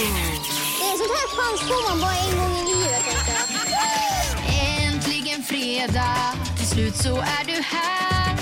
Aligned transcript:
Det 0.00 0.84
är 0.84 0.96
sånt 0.96 1.14
här 1.18 1.28
chans 1.36 1.60
får 1.60 1.88
man 1.88 2.00
bara 2.00 2.16
en 2.16 2.38
gång 2.38 2.56
i 2.58 2.74
livet. 2.74 3.02
Äntligen 4.86 5.42
fredag, 5.42 6.34
till 6.56 6.66
slut 6.66 6.96
så 6.96 7.16
är 7.16 7.44
du 7.46 7.62
här. 7.62 8.36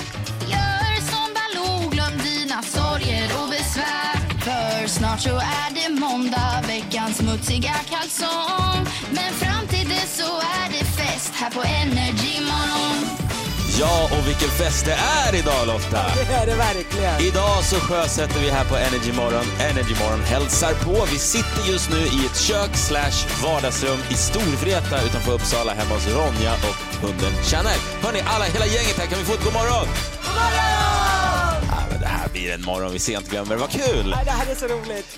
Gör 0.47 1.01
som 1.11 1.27
Baloo, 1.37 1.89
glöm 1.89 2.17
dina 2.17 2.61
sorger 2.61 3.29
och 3.43 3.49
besvär. 3.49 4.15
För 4.41 4.87
snart 4.87 5.19
så 5.19 5.35
är 5.37 5.69
det 5.73 5.99
måndag, 5.99 6.63
veckans 6.67 7.17
smutsiga 7.17 7.75
kalsong. 7.89 8.87
Men 9.11 9.33
fram 9.33 9.67
till 9.67 9.89
dess 9.89 10.17
så 10.17 10.37
är 10.37 10.69
det 10.71 10.85
fest 10.85 11.33
här 11.35 11.49
på 11.49 11.61
Energy 11.61 12.41
Morgon. 12.41 13.18
Ja, 13.79 14.09
och 14.11 14.27
vilken 14.27 14.49
fest 14.49 14.85
det 14.85 14.97
är 15.27 15.35
idag 15.35 15.67
Lotta! 15.67 16.05
Det 16.29 16.33
är 16.33 16.45
det 16.45 16.55
verkligen. 16.55 17.21
Idag 17.21 17.63
så 17.63 17.75
sjösätter 17.75 18.39
vi 18.39 18.49
här 18.49 18.65
på 18.65 18.75
Energy 18.75 19.11
Morgon. 19.13 19.45
Energy 19.59 19.95
Morgon 20.03 20.19
hälsar 20.19 20.73
på. 20.73 21.05
Vi 21.11 21.19
sitter 21.19 21.71
just 21.71 21.89
nu 21.89 21.97
i 21.97 22.25
ett 22.25 22.39
kök 22.39 22.75
slash 22.75 23.17
vardagsrum 23.43 23.99
i 24.09 24.13
Storvreta 24.13 25.01
utanför 25.05 25.31
Uppsala 25.31 25.73
hemma 25.73 25.93
hos 25.93 26.07
Ronja 26.07 26.53
och 26.53 27.07
hunden 27.07 27.33
Chanel. 27.43 27.79
Hörni, 28.03 28.21
alla, 28.25 28.45
hela 28.45 28.65
gänget 28.65 28.97
här, 28.97 29.05
kan 29.05 29.19
vi 29.19 29.25
få 29.25 29.33
ett 29.33 29.43
god 29.43 29.53
morgon? 29.53 29.87
God 30.23 30.33
morgon! 30.41 31.59
Ja, 31.71 31.79
men 31.91 31.99
det 31.99 32.07
här 32.07 32.29
blir 32.29 32.53
en 32.53 32.61
morgon 32.61 32.91
vi 32.91 32.99
sent 32.99 33.29
glömmer. 33.29 33.55
Vad 33.55 33.69
kul! 33.71 34.13
Nej, 34.15 34.25
det 34.25 34.31
här 34.31 34.51
är 34.51 34.55
så 34.55 34.67
roligt. 34.67 35.17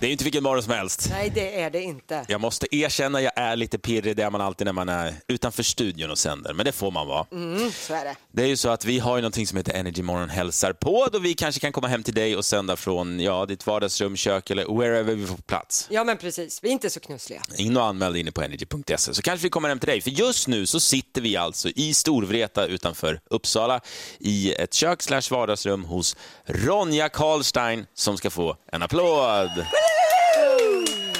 Det 0.00 0.06
är 0.06 0.08
ju 0.08 0.12
inte 0.12 0.24
vilken 0.24 0.42
morgon 0.42 0.62
som 0.62 0.72
helst. 0.72 1.08
Nej, 1.10 1.30
det 1.34 1.60
är 1.60 1.70
det 1.70 1.82
inte. 1.82 2.24
Jag 2.28 2.40
måste 2.40 2.76
erkänna, 2.76 3.22
jag 3.22 3.32
är 3.36 3.56
lite 3.56 3.78
pirrig. 3.78 4.16
Det 4.16 4.22
är 4.22 4.30
man 4.30 4.40
alltid 4.40 4.64
när 4.64 4.72
man 4.72 4.88
är 4.88 5.14
utanför 5.28 5.62
studion 5.62 6.10
och 6.10 6.18
sänder. 6.18 6.54
Men 6.54 6.66
det 6.66 6.72
får 6.72 6.90
man 6.90 7.06
vara. 7.06 7.26
Mm, 7.32 7.70
så 7.72 7.94
är 7.94 8.04
det. 8.04 8.16
Det 8.32 8.42
är 8.42 8.46
ju 8.46 8.56
så 8.56 8.68
att 8.68 8.84
vi 8.84 8.98
har 8.98 9.16
ju 9.16 9.22
någonting 9.22 9.46
som 9.46 9.56
heter 9.56 9.72
Energy 9.72 10.02
Morgon 10.02 10.28
hälsar 10.28 10.72
på 10.72 11.08
då 11.12 11.18
vi 11.18 11.34
kanske 11.34 11.60
kan 11.60 11.72
komma 11.72 11.88
hem 11.88 12.02
till 12.02 12.14
dig 12.14 12.36
och 12.36 12.44
sända 12.44 12.76
från 12.76 13.20
ja, 13.20 13.46
ditt 13.46 13.66
vardagsrum, 13.66 14.16
kök 14.16 14.50
eller 14.50 14.78
wherever 14.78 15.14
vi 15.14 15.26
får 15.26 15.36
plats. 15.36 15.86
Ja, 15.90 16.04
men 16.04 16.16
precis. 16.16 16.64
Vi 16.64 16.68
är 16.68 16.72
inte 16.72 16.90
så 16.90 17.00
knussliga. 17.00 17.42
In 17.56 17.76
och 17.76 17.84
anmäl 17.84 18.12
dig 18.12 18.20
inne 18.20 18.32
på 18.32 18.42
energy.se 18.42 19.14
så 19.14 19.22
kanske 19.22 19.42
vi 19.42 19.50
kommer 19.50 19.68
hem 19.68 19.78
till 19.78 19.88
dig. 19.88 20.00
För 20.00 20.10
just 20.10 20.48
nu 20.48 20.66
så 20.66 20.80
sitter 20.80 21.20
vi 21.20 21.36
alltså 21.36 21.68
i 21.68 21.94
Storvreta 21.94 22.66
utanför 22.66 23.20
Uppsala 23.30 23.80
i 24.18 24.52
ett 24.54 24.74
kök 24.74 25.02
slash 25.02 25.22
vardagsrum 25.30 25.84
hos 25.84 26.16
Ronja 26.46 27.08
Karlstein 27.08 27.86
som 27.94 28.16
ska 28.16 28.30
få 28.30 28.56
en 28.72 28.82
applåd. 28.82 29.50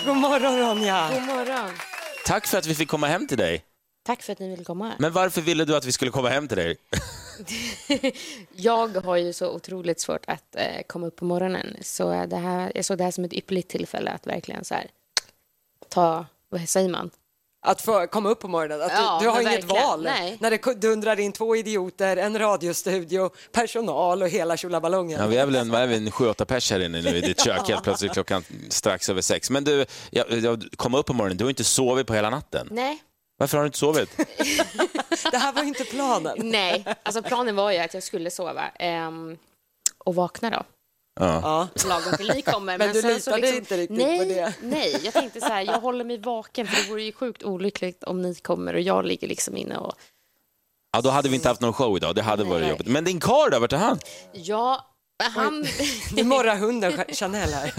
God 0.06 0.16
morgon, 0.16 0.58
Ronja. 0.58 1.08
God 1.12 1.22
morgon. 1.22 1.70
Tack 2.26 2.46
för 2.46 2.58
att 2.58 2.66
vi 2.66 2.74
fick 2.74 2.88
komma 2.88 3.06
hem 3.06 3.26
till 3.26 3.38
dig. 3.38 3.64
Tack 4.02 4.22
för 4.22 4.32
att 4.32 4.38
ni 4.38 4.48
ville 4.48 4.64
komma. 4.64 4.92
Men 4.98 5.12
varför 5.12 5.40
ville 5.40 5.64
du 5.64 5.76
att 5.76 5.84
vi 5.84 5.92
skulle 5.92 6.10
komma 6.10 6.28
hem 6.28 6.48
till 6.48 6.56
dig? 6.56 6.76
Jag 8.52 8.96
har 8.96 9.16
ju 9.16 9.32
så 9.32 9.50
otroligt 9.50 10.00
svårt 10.00 10.24
att 10.26 10.56
eh, 10.56 10.82
komma 10.86 11.06
upp 11.06 11.16
på 11.16 11.24
morgonen. 11.24 11.76
Så 11.82 12.26
det 12.26 12.36
här, 12.36 12.72
jag 12.74 12.84
såg 12.84 12.98
det 12.98 13.04
här 13.04 13.10
som 13.10 13.24
ett 13.24 13.32
ypperligt 13.32 13.70
tillfälle 13.70 14.10
att 14.10 14.26
verkligen 14.26 14.64
så 14.64 14.74
här, 14.74 14.90
ta, 15.88 16.26
vad 16.48 16.68
säger 16.68 16.88
man? 16.88 17.10
Att 17.62 17.83
få 17.83 18.06
komma 18.06 18.28
upp 18.28 18.41
på 18.41 18.48
morgonen. 18.48 18.83
Att 18.83 18.92
Ja, 18.92 19.19
du, 19.20 19.25
du 19.27 19.30
har 19.30 19.41
inget 19.41 19.53
verkligen. 19.64 19.83
val. 19.86 20.03
Nej. 20.03 20.36
När 20.41 20.50
det 20.50 20.75
dundrar 20.80 21.20
in 21.20 21.33
två 21.33 21.56
idioter, 21.56 22.17
en 22.17 22.39
radiostudio, 22.39 23.30
personal 23.52 24.22
och 24.22 24.28
hela 24.28 24.56
tjolaballongen. 24.56 25.20
Ja, 25.20 25.27
vi 25.27 25.36
är 25.36 25.47
väl 25.47 25.55
en, 25.56 25.70
vad 25.70 25.80
är 25.80 25.86
vi, 25.86 25.97
en 25.97 26.11
sju, 26.11 26.28
åtta 26.28 26.44
pers 26.44 26.70
här 26.70 26.80
inne 26.80 27.02
nu 27.02 27.17
i 27.17 27.20
ditt 27.20 27.44
kök 27.44 27.69
helt 27.69 27.83
plötsligt 27.84 28.12
klockan 28.12 28.44
strax 28.69 29.08
över 29.08 29.20
sex. 29.22 29.50
Men 29.50 29.64
du, 29.64 29.86
jag, 30.11 30.30
jag 30.30 30.64
kom 30.77 30.94
upp 30.94 31.06
på 31.06 31.12
morgonen, 31.12 31.36
du 31.36 31.44
har 31.44 31.50
inte 31.50 31.64
sovit 31.64 32.06
på 32.06 32.14
hela 32.14 32.30
natten. 32.30 32.69
Nej, 32.70 32.98
Varför 33.39 33.56
har 33.56 33.64
du 33.64 33.67
inte 33.67 33.78
sovit? 33.78 34.11
Det 35.30 35.39
här 35.39 35.52
var 35.52 35.62
inte 35.62 35.84
planen. 35.84 36.36
nej. 36.39 36.84
Alltså 37.02 37.22
planen 37.22 37.56
var 37.56 37.70
ju 37.70 37.78
att 37.78 37.95
jag 37.95 38.02
skulle 38.02 38.30
sova 38.30 38.69
ehm, 38.78 39.36
och 40.05 40.14
vakna 40.14 40.50
då. 40.50 40.62
Ja. 41.20 41.41
Ja. 41.42 41.89
Lagom 41.89 42.16
till 42.16 42.28
ni 42.34 42.42
kommer. 42.53 42.78
Men 42.78 42.92
du 42.92 43.03
sen 43.03 43.20
så 43.20 43.36
litade 43.36 43.56
inte 43.56 43.77
riktigt 43.77 43.98
på 43.98 44.05
nej, 44.05 44.27
det. 44.28 44.55
Nej, 44.62 45.00
jag 45.05 45.12
tänkte 45.14 45.41
så 45.41 45.47
här, 45.47 45.62
jag 45.62 45.80
håller 45.80 46.05
mig 46.05 46.19
vaken 46.19 46.67
för 46.67 46.83
det 46.83 46.91
vore 46.91 47.02
ju 47.02 47.12
sjukt 47.12 47.42
olyckligt 47.42 48.05
om 48.05 48.22
ni 48.22 48.34
kommer 48.34 48.75
och 48.75 48.80
jag 48.80 49.05
ligger 49.05 49.28
liksom 49.28 49.57
inne 49.57 49.77
och 49.77 49.95
ja, 50.92 51.01
då 51.01 51.11
hade 51.11 51.29
vi 51.29 51.34
inte 51.34 51.48
haft 51.48 51.61
någon 51.61 51.73
show 51.73 51.96
idag, 51.96 52.14
det 52.14 52.23
hade 52.23 52.45
varit 52.45 52.61
Nej. 52.61 52.70
jobbigt. 52.70 52.86
Men 52.86 53.05
din 53.05 53.20
karl 53.20 53.51
då, 53.51 53.58
vart 53.58 53.73
är 53.73 53.77
han? 53.77 53.98
ja, 54.33 54.89
han, 55.23 55.67
Nu 56.13 56.25
morrar 56.25 56.57
hunden 56.57 56.92
Chanel 57.13 57.53
här. 57.53 57.73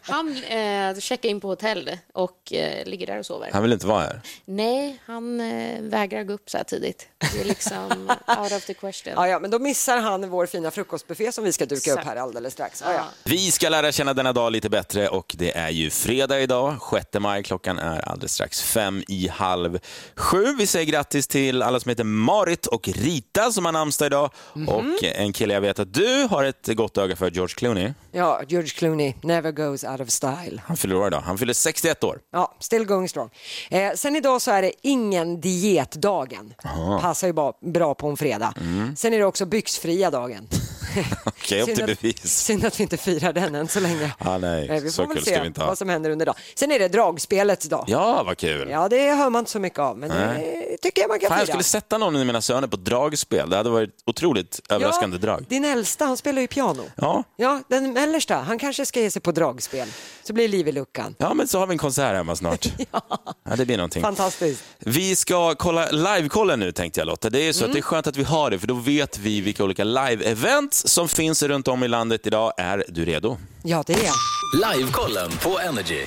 han 0.00 0.44
eh, 0.44 1.00
checkar 1.00 1.28
in 1.28 1.40
på 1.40 1.48
hotell 1.48 1.90
och 2.12 2.52
eh, 2.52 2.86
ligger 2.86 3.06
där 3.06 3.18
och 3.18 3.26
sover. 3.26 3.50
Han 3.52 3.62
vill 3.62 3.72
inte 3.72 3.86
vara 3.86 4.00
här. 4.00 4.20
Nej, 4.44 5.02
han 5.06 5.40
eh, 5.40 5.80
vägrar 5.82 6.24
gå 6.24 6.32
upp 6.32 6.50
så 6.50 6.56
här 6.56 6.64
tidigt. 6.64 7.08
Det 7.32 7.40
är 7.40 7.44
liksom 7.44 8.10
out 8.38 8.52
of 8.52 8.64
the 8.64 8.74
question. 8.74 9.12
Ja, 9.16 9.28
ja, 9.28 9.38
men 9.38 9.50
då 9.50 9.58
missar 9.58 9.98
han 9.98 10.30
vår 10.30 10.46
fina 10.46 10.70
frukostbuffé 10.70 11.32
som 11.32 11.44
vi 11.44 11.52
ska 11.52 11.66
duka 11.66 11.92
upp 11.92 11.98
Exakt. 11.98 12.06
här 12.06 12.16
alldeles 12.16 12.52
strax. 12.52 12.82
Ja, 12.86 12.92
ja. 12.92 13.04
Vi 13.24 13.50
ska 13.50 13.68
lära 13.68 13.92
känna 13.92 14.14
denna 14.14 14.32
dag 14.32 14.52
lite 14.52 14.68
bättre 14.68 15.08
och 15.08 15.34
det 15.38 15.56
är 15.56 15.70
ju 15.70 15.90
fredag 15.90 16.40
idag, 16.40 16.76
6 16.90 17.06
maj. 17.20 17.42
Klockan 17.42 17.78
är 17.78 18.08
alldeles 18.08 18.32
strax 18.32 18.62
fem 18.62 19.02
i 19.08 19.28
halv 19.28 19.78
sju. 20.16 20.54
Vi 20.58 20.66
säger 20.66 20.86
grattis 20.86 21.26
till 21.26 21.62
alla 21.62 21.80
som 21.80 21.88
heter 21.88 22.04
Marit 22.04 22.66
och 22.66 22.88
Rita 22.88 23.52
som 23.52 23.64
har 23.64 23.72
namnsdag 23.72 24.06
idag. 24.06 24.30
Och 24.68 25.04
en 25.04 25.32
kille 25.32 25.54
jag 25.54 25.60
vet 25.60 25.78
att 25.78 25.94
du 25.94 26.26
har 26.30 26.44
ett 26.44 26.68
gott 26.74 26.98
öga 26.98 27.16
för, 27.16 27.30
George 27.30 27.54
Clooney. 27.54 27.92
ja, 28.12 28.42
George 28.48 28.68
Clooney, 28.68 29.14
never 29.22 29.52
goes 29.52 29.84
out 29.84 30.00
of 30.00 30.10
style. 30.10 30.62
Han 30.64 30.76
fyller 30.76 30.96
år 30.96 31.06
idag. 31.06 31.20
Han 31.20 31.38
fyller 31.38 31.52
61 31.52 32.04
år. 32.04 32.18
Ja, 32.32 32.56
still 32.60 32.84
going 32.84 33.08
strong. 33.08 33.30
Eh, 33.70 33.92
sen 33.94 34.16
idag 34.16 34.42
så 34.42 34.50
är 34.50 34.62
det 34.62 34.72
ingen 34.82 35.40
dietdagen. 35.40 36.54
Passar 37.00 37.26
ju 37.26 37.32
bara 37.32 37.52
bra 37.72 37.94
på 37.94 38.08
en 38.08 38.16
fredag. 38.16 38.54
Mm. 38.60 38.96
Sen 38.96 39.14
är 39.14 39.18
det 39.18 39.24
också 39.24 39.46
byxfria 39.46 40.10
dagen. 40.10 40.48
Okej, 41.24 41.62
upp 41.62 41.74
till 41.74 41.86
bevis. 41.86 42.44
Synd 42.44 42.64
att 42.64 42.80
vi 42.80 42.82
inte 42.82 42.96
firar 42.96 43.32
den 43.32 43.54
än 43.54 43.68
så 43.68 43.80
länge. 43.80 44.12
Ah, 44.18 44.38
nej, 44.38 44.80
vi 44.80 44.90
så 44.90 45.02
får 45.02 45.14
väl 45.14 45.24
kul 45.24 45.34
se 45.34 45.40
vi 45.42 45.52
vad 45.56 45.78
som 45.78 45.88
händer 45.88 46.10
under 46.10 46.26
dagen. 46.26 46.34
Sen 46.54 46.72
är 46.72 46.78
det 46.78 46.88
dragspelets 46.88 47.68
dag. 47.68 47.84
Ja, 47.88 48.22
vad 48.22 48.38
kul. 48.38 48.68
Ja, 48.70 48.88
det 48.88 49.10
hör 49.10 49.30
man 49.30 49.38
inte 49.40 49.50
så 49.50 49.58
mycket 49.58 49.78
av, 49.78 49.98
men 49.98 50.08
det 50.08 50.76
tycker 50.82 51.02
jag 51.02 51.08
man 51.08 51.18
kan 51.18 51.28
Fan, 51.28 51.38
jag 51.38 51.46
fira. 51.46 51.52
skulle 51.52 51.64
sätta 51.64 51.98
någon 51.98 52.16
i 52.16 52.24
mina 52.24 52.40
söner 52.40 52.68
på 52.68 52.76
dragspel. 52.76 53.50
Det 53.50 53.56
hade 53.56 53.70
varit 53.70 53.90
otroligt 54.06 54.60
överraskande 54.68 55.18
drag. 55.18 55.44
Din 55.48 55.64
äldsta, 55.64 56.04
han 56.04 56.16
spelar 56.16 56.42
ju 56.42 56.48
piano. 56.48 56.82
Ja. 56.96 57.24
Ja, 57.36 57.62
den 57.68 57.92
mellersta, 57.92 58.34
han 58.36 58.58
kanske 58.58 58.86
ska 58.86 59.00
ge 59.00 59.10
sig 59.10 59.22
på 59.22 59.32
dragspel. 59.32 59.88
Så 60.22 60.32
blir 60.32 60.44
det 60.44 60.56
liv 60.56 60.68
i 60.68 60.72
luckan. 60.72 61.14
ja, 61.18 61.34
men 61.34 61.48
så 61.48 61.58
har 61.58 61.66
vi 61.66 61.72
en 61.72 61.78
konsert 61.78 62.14
hemma 62.14 62.36
snart. 62.36 62.66
ja. 62.92 63.56
det 63.56 63.66
blir 63.66 63.76
någonting. 63.76 64.02
Fantastiskt. 64.02 64.64
Vi 64.78 65.16
ska 65.16 65.54
kolla 65.54 65.90
livekollen 65.90 66.60
nu 66.60 66.72
tänkte 66.72 67.00
jag 67.00 67.06
Lotta. 67.06 67.30
Det 67.30 67.48
är 67.48 67.52
så 67.52 67.64
att 67.64 67.72
det 67.72 67.78
är 67.78 67.82
skönt 67.82 68.06
att 68.06 68.16
vi 68.16 68.22
har 68.22 68.50
det 68.50 68.58
för 68.58 68.66
då 68.66 68.74
vet 68.74 69.18
vi 69.18 69.40
vilka 69.40 69.64
olika 69.64 69.84
live-events 69.84 70.79
som 70.88 71.08
finns 71.08 71.42
runt 71.42 71.68
om 71.68 71.84
i 71.84 71.88
landet 71.88 72.26
idag. 72.26 72.52
Är 72.56 72.84
du 72.88 73.04
redo? 73.04 73.36
Ja, 73.62 73.84
det 73.86 73.92
är 73.92 74.04
jag. 74.04 74.76
Livekollen 74.76 75.30
på 75.42 75.60
Energy. 75.60 76.06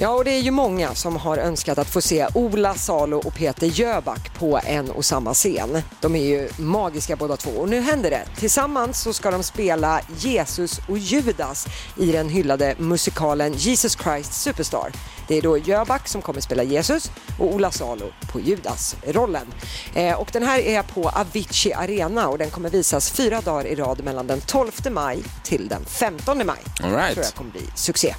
Ja, 0.00 0.08
och 0.08 0.24
det 0.24 0.30
är 0.30 0.40
ju 0.40 0.50
många 0.50 0.94
som 0.94 1.16
har 1.16 1.38
önskat 1.38 1.78
att 1.78 1.88
få 1.90 2.00
se 2.00 2.26
Ola 2.34 2.74
Salo 2.74 3.18
och 3.18 3.34
Peter 3.34 3.66
Jöback 3.66 4.38
på 4.38 4.60
en 4.64 4.90
och 4.90 5.04
samma 5.04 5.34
scen. 5.34 5.82
De 6.00 6.16
är 6.16 6.24
ju 6.24 6.48
magiska 6.58 7.16
båda 7.16 7.36
två 7.36 7.50
och 7.50 7.68
nu 7.68 7.80
händer 7.80 8.10
det. 8.10 8.22
Tillsammans 8.36 9.02
så 9.02 9.12
ska 9.12 9.30
de 9.30 9.42
spela 9.42 10.00
Jesus 10.18 10.80
och 10.88 10.98
Judas 10.98 11.66
i 11.96 12.12
den 12.12 12.28
hyllade 12.28 12.74
musikalen 12.78 13.52
Jesus 13.52 13.98
Christ 14.02 14.32
Superstar. 14.42 14.92
Det 15.28 15.38
är 15.38 15.42
då 15.42 15.58
Jöback 15.58 16.08
som 16.08 16.22
kommer 16.22 16.40
spela 16.40 16.62
Jesus 16.62 17.10
och 17.38 17.54
Ola 17.54 17.70
Salo 17.70 18.06
på 18.32 18.40
Judas-rollen. 18.40 19.46
Eh, 19.94 20.20
och 20.20 20.28
den 20.32 20.42
här 20.42 20.58
är 20.58 20.82
på 20.82 21.08
Avicii 21.08 21.72
Arena 21.72 22.28
och 22.28 22.38
den 22.38 22.50
kommer 22.50 22.70
visas 22.70 23.10
fyra 23.10 23.40
dagar 23.40 23.66
i 23.66 23.74
rad 23.74 24.04
mellan 24.04 24.26
den 24.26 24.40
12 24.40 24.72
maj 24.90 25.22
till 25.44 25.68
den 25.68 25.84
15 25.84 26.46
maj. 26.46 26.58
All 26.82 26.90
right. 26.90 27.14
Tror 27.14 27.24
jag 27.24 27.34
kommer 27.34 27.50
bli 27.50 27.62
succé. 27.74 28.14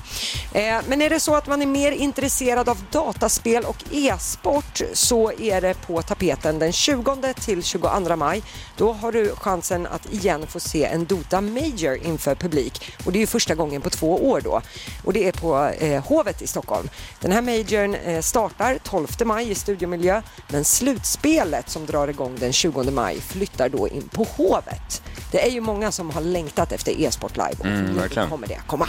Eh, 0.54 0.78
men 0.88 1.02
är 1.02 1.10
det 1.10 1.20
så 1.20 1.36
att 1.36 1.48
man 1.48 1.62
är 1.62 1.66
mer 1.66 1.92
intresserad 1.92 2.70
av 2.70 2.78
dataspel 2.92 3.64
och 3.64 3.84
e-sport 3.92 4.82
så 4.94 5.32
är 5.32 5.62
det 5.62 5.74
på 5.88 6.02
tapeten 6.02 6.60
den 6.60 6.72
20 6.72 7.34
till 7.34 7.64
22 7.64 8.16
maj. 8.16 8.44
Då 8.78 8.94
har 8.94 9.12
du 9.12 9.36
chansen 9.36 9.88
att 9.88 10.14
igen 10.14 10.48
få 10.48 10.60
se 10.60 10.86
en 10.86 11.06
Dota 11.06 11.42
Major 11.42 11.98
inför 11.98 12.36
publik 12.36 12.92
och 13.06 13.12
det 13.12 13.18
är 13.18 13.22
ju 13.22 13.28
första 13.28 13.56
gången 13.56 13.82
på 13.82 13.90
två 13.90 14.30
år 14.30 14.42
då 14.42 14.62
och 15.06 15.14
det 15.14 15.28
är 15.28 15.32
på 15.32 15.66
eh, 15.68 16.04
Hovet 16.04 16.42
i 16.42 16.48
Stockholm. 16.48 16.90
Den 17.22 17.32
här 17.32 17.42
majorn 17.42 17.96
eh, 17.96 18.22
startar 18.22 18.80
12 18.84 19.08
maj 19.26 19.52
i 19.52 19.56
studiomiljö 19.56 20.22
men 20.48 20.66
slutspelet 20.66 21.70
som 21.70 21.86
drar 21.86 22.08
igång 22.08 22.36
den 22.40 22.54
20 22.54 22.92
maj 22.92 23.22
flyttar 23.22 23.70
då 23.70 23.88
in 23.88 24.10
på 24.10 24.24
Hovet. 24.24 25.02
Det 25.32 25.48
är 25.48 25.52
ju 25.52 25.62
många 25.62 25.92
som 25.92 26.10
har 26.10 26.22
längtat 26.22 26.72
efter 26.72 27.02
e-sport 27.02 27.38
live 27.38 27.56
och 27.60 27.66
nu 27.66 27.94
verkligen. 27.94 28.30
kommer 28.30 28.48
det 28.48 28.62
komma. 28.68 28.88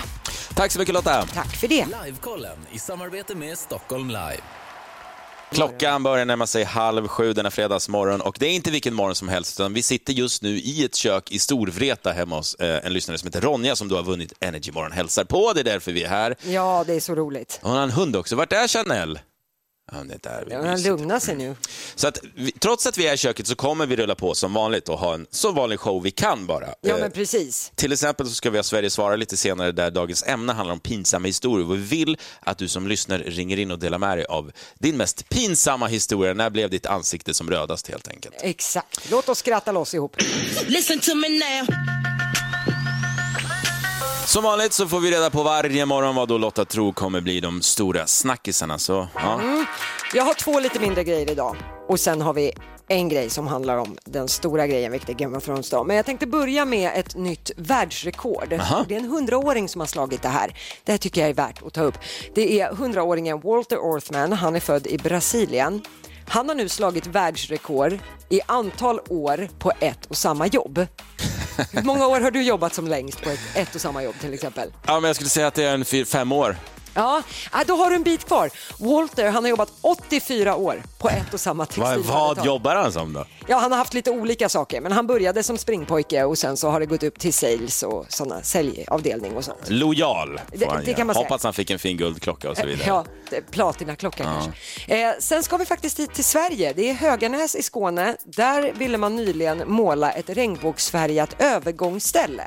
Tack 0.55 0.73
så 0.73 0.79
mycket 0.79 0.95
Lotta. 0.95 1.27
Tack 1.35 1.57
för 1.57 1.69
det. 1.69 1.87
Livekollen 2.05 2.59
i 2.73 2.79
samarbete 2.79 3.35
med 3.35 3.59
Stockholm 3.59 4.09
Live. 4.09 4.41
Klockan 5.51 6.03
börjar 6.03 6.25
närma 6.25 6.47
sig 6.47 6.65
halv 6.65 7.09
sju 7.09 7.33
denna 7.33 7.51
fredagsmorgon 7.51 8.21
och 8.21 8.37
det 8.41 8.47
är 8.47 8.51
inte 8.53 8.71
vilken 8.71 8.95
morgon 8.95 9.15
som 9.15 9.29
helst 9.29 9.61
utan 9.61 9.75
vi 9.75 9.83
sitter 9.83 10.13
just 10.13 10.43
nu 10.43 10.49
i 10.49 10.85
ett 10.85 10.95
kök 10.95 11.33
i 11.33 11.39
Storvreta 11.39 12.13
hemma 12.13 12.37
hos 12.37 12.55
eh, 12.55 12.87
en 12.87 12.93
lyssnare 12.93 13.19
som 13.19 13.27
heter 13.27 13.41
Ronja 13.41 13.77
som 13.77 13.89
då 13.89 13.97
har 13.97 14.03
vunnit 14.03 14.33
Energy 14.41 14.73
Morgon 14.73 14.93
hälsar 14.93 15.25
på. 15.25 15.53
Det 15.53 15.61
är 15.61 15.65
därför 15.65 15.93
vi 15.93 16.03
är 16.05 16.09
här. 16.09 16.37
Ja, 16.43 16.85
det 16.87 16.95
är 16.95 17.01
så 17.01 17.15
roligt. 17.15 17.59
Hon 17.63 17.77
har 17.77 17.83
en 17.83 17.91
hund 17.91 18.17
också. 18.17 18.37
Vart 18.37 18.53
är 18.53 18.69
Chanel? 18.69 19.19
Ja, 19.93 19.99
det 20.05 20.23
där 20.23 20.47
Ja, 20.51 20.67
Han 20.67 20.83
lugnar 20.83 21.19
sig 21.21 21.37
nu. 21.37 21.57
Så 21.95 22.09
att 22.09 22.19
vi, 22.35 22.53
trots 22.53 22.87
att 22.87 22.99
vi 22.99 23.07
är 23.07 23.15
i 23.15 23.17
köket 23.17 23.47
så 23.47 23.55
kommer 23.55 23.87
vi 23.87 23.97
rulla 23.97 24.15
på 24.15 24.35
som 24.35 24.53
vanligt 24.55 24.89
och 24.89 24.99
ha 24.99 25.15
en 25.15 25.27
så 25.31 25.53
vanlig 25.53 25.81
show 25.81 26.03
vi 26.03 26.11
kan 26.11 26.47
bara. 26.47 26.67
Ja, 26.81 26.95
Eh, 26.95 27.01
men 27.01 27.11
precis. 27.11 27.73
Till 27.75 27.93
exempel 27.93 28.27
så 28.29 28.35
ska 28.35 28.51
vi 28.51 28.59
ha 28.59 28.63
Sverige 28.63 28.91
svara 28.91 29.17
lite 29.17 29.37
senare 29.37 29.73
där 29.73 29.91
dagens 29.91 30.23
ämne 30.27 30.53
handlar 30.53 30.73
om 30.73 30.81
pinsamma 30.81 31.27
historier. 31.27 31.67
Vi 31.67 31.77
vill 31.77 32.17
att 32.41 32.59
du 32.59 32.69
som 32.69 32.87
lyssnar 32.89 33.19
ringer 33.19 33.59
in 33.59 33.71
och 33.71 33.79
delar 33.79 33.99
med 33.99 34.19
dig 34.19 34.27
av 34.27 34.53
din 34.79 34.97
mest 34.97 35.29
pinsamma 35.29 35.87
historia. 35.87 36.35
När 36.35 36.51
blev 36.51 36.71
ditt 36.71 36.87
ansikte 36.87 37.35
som 37.35 37.51
rödast 37.51 37.89
helt 37.89 38.09
enkelt? 38.09 38.35
Exakt. 38.41 39.11
Låt 39.11 39.29
oss 39.29 39.39
skratta 39.39 39.73
loss 39.73 39.95
ihop. 39.95 40.17
Listen 40.67 40.99
to 41.01 41.15
me 41.15 41.29
now. 41.29 42.10
Som 44.31 44.45
vanligt 44.45 44.73
så 44.73 44.89
får 44.89 45.01
vi 45.01 45.11
reda 45.11 45.31
på 45.31 45.43
varje 45.43 45.87
morgon 45.87 46.15
vad 46.15 46.29
då 46.29 46.39
Lotta 46.39 46.65
tror 46.65 46.93
kommer 46.93 47.21
bli 47.21 47.41
de 47.41 47.63
stora 47.63 48.07
snackisarna. 48.07 48.79
Så, 48.79 49.09
ja. 49.15 49.41
Jag 50.15 50.25
har 50.25 50.35
två 50.35 50.61
lite 50.61 50.81
mindre 50.81 51.05
grejer 51.05 51.31
idag 51.31 51.57
och 51.89 52.01
sen 52.01 52.21
har 52.21 52.35
vi 52.35 52.53
en 52.89 53.09
grej 53.09 53.31
som 53.31 53.47
handlar 53.47 53.77
om 53.77 53.97
den 54.05 54.29
stora 54.29 54.67
grejen, 54.67 54.93
vilket 54.93 55.09
är 55.09 55.15
Game 55.15 55.37
of 55.37 55.45
Thrones 55.45 55.71
då. 55.71 55.85
Men 55.85 55.97
jag 55.97 56.07
tänkte 56.07 56.27
börja 56.27 56.65
med 56.65 56.93
ett 56.95 57.17
nytt 57.17 57.51
världsrekord. 57.57 58.53
Aha. 58.53 58.85
Det 58.89 58.95
är 58.95 58.99
en 58.99 59.11
hundraåring 59.11 59.69
som 59.69 59.81
har 59.81 59.87
slagit 59.87 60.23
det 60.23 60.29
här. 60.29 60.55
Det 60.85 60.93
här 60.93 60.99
tycker 60.99 61.21
jag 61.21 61.31
är 61.31 61.35
värt 61.35 61.63
att 61.63 61.73
ta 61.73 61.83
upp. 61.83 61.99
Det 62.35 62.61
är 62.61 62.75
hundraåringen 62.75 63.41
Walter 63.41 63.79
Orthman, 63.79 64.33
han 64.33 64.57
är 64.57 64.61
född 64.61 64.87
i 64.87 64.99
Brasilien. 64.99 65.83
Han 66.29 66.49
har 66.49 66.57
nu 66.57 66.69
slagit 66.69 67.07
världsrekord 67.07 67.99
i 68.29 68.41
antal 68.47 69.01
år 69.09 69.49
på 69.59 69.73
ett 69.81 70.07
och 70.07 70.17
samma 70.17 70.47
jobb. 70.47 70.87
Hur 71.73 71.83
många 71.83 72.07
år 72.07 72.21
har 72.21 72.31
du 72.31 72.43
jobbat 72.43 72.75
som 72.75 72.89
längst 72.89 73.23
på 73.23 73.31
ett, 73.31 73.41
ett 73.55 73.75
och 73.75 73.81
samma 73.81 74.03
jobb 74.03 74.15
till 74.21 74.35
exempel? 74.35 74.73
ja, 74.87 75.01
men 75.01 75.09
jag 75.09 75.17
skulle 75.17 75.29
säga 75.31 75.47
att 75.47 75.55
det 75.55 75.65
är 75.65 75.75
en 75.75 75.85
fyr, 75.85 76.05
fem 76.05 76.33
år. 76.33 76.57
Ja, 76.95 77.23
äh, 77.55 77.61
då 77.67 77.77
har 77.77 77.91
du 77.91 77.97
en 77.97 78.03
bit 78.03 78.25
kvar. 78.25 78.51
Walter, 78.79 79.31
han 79.31 79.45
har 79.45 79.51
jobbat 79.51 79.73
84 79.81 80.57
år 80.57 80.83
på 80.99 81.09
ett 81.09 81.35
och 81.35 81.41
samma 81.41 81.61
Vad, 81.61 81.69
textilföretag. 81.69 82.37
vad 82.37 82.47
jobbar 82.47 82.77
han 82.77 82.93
som 82.93 83.13
då? 83.13 83.25
Ja, 83.47 83.59
han 83.59 83.71
har 83.71 83.79
haft 83.79 83.95
lite 83.95 84.11
olika 84.11 84.49
saker, 84.49 84.81
men 84.81 84.93
han 84.93 85.07
började 85.07 85.43
som 85.43 85.59
springpojke 85.59 86.25
och 86.25 86.39
sen 86.39 86.57
så 86.57 86.71
har 86.71 86.81
det 86.81 86.87
gått 86.87 87.03
upp 87.03 87.19
till 87.19 87.35
sales 87.35 87.83
och 87.83 88.07
sådana 88.09 88.43
säljavdelning 88.43 89.37
och 89.37 89.45
sånt. 89.45 89.59
Lojal, 89.69 90.41
får 90.59 90.67
han 90.67 90.85
det 90.85 90.95
kan 90.95 91.07
man 91.07 91.15
säga. 91.15 91.25
Hoppas 91.25 91.45
han 91.45 91.53
fick 91.53 91.71
en 91.71 91.79
fin 91.79 91.97
guldklocka 91.97 92.51
och 92.51 92.57
så 92.57 92.67
vidare. 92.67 92.85
Ja, 92.87 93.05
platinaklocka 93.51 94.25
kanske. 94.25 94.53
Eh, 94.95 95.13
sen 95.19 95.43
ska 95.43 95.57
vi 95.57 95.65
faktiskt 95.65 95.99
hit 96.01 96.15
till 96.15 96.25
Sverige. 96.25 96.73
Det 96.73 96.91
är 96.91 96.95
Höganäs 96.95 97.55
i 97.55 97.63
Skåne. 97.63 98.17
Där 98.25 98.73
ville 98.73 98.99
man 98.99 99.17
nyligen 99.17 99.63
måla 99.67 100.13
ett 100.13 100.31
regnbågsfärgat 100.31 101.37
övergångsställe. 101.39 102.45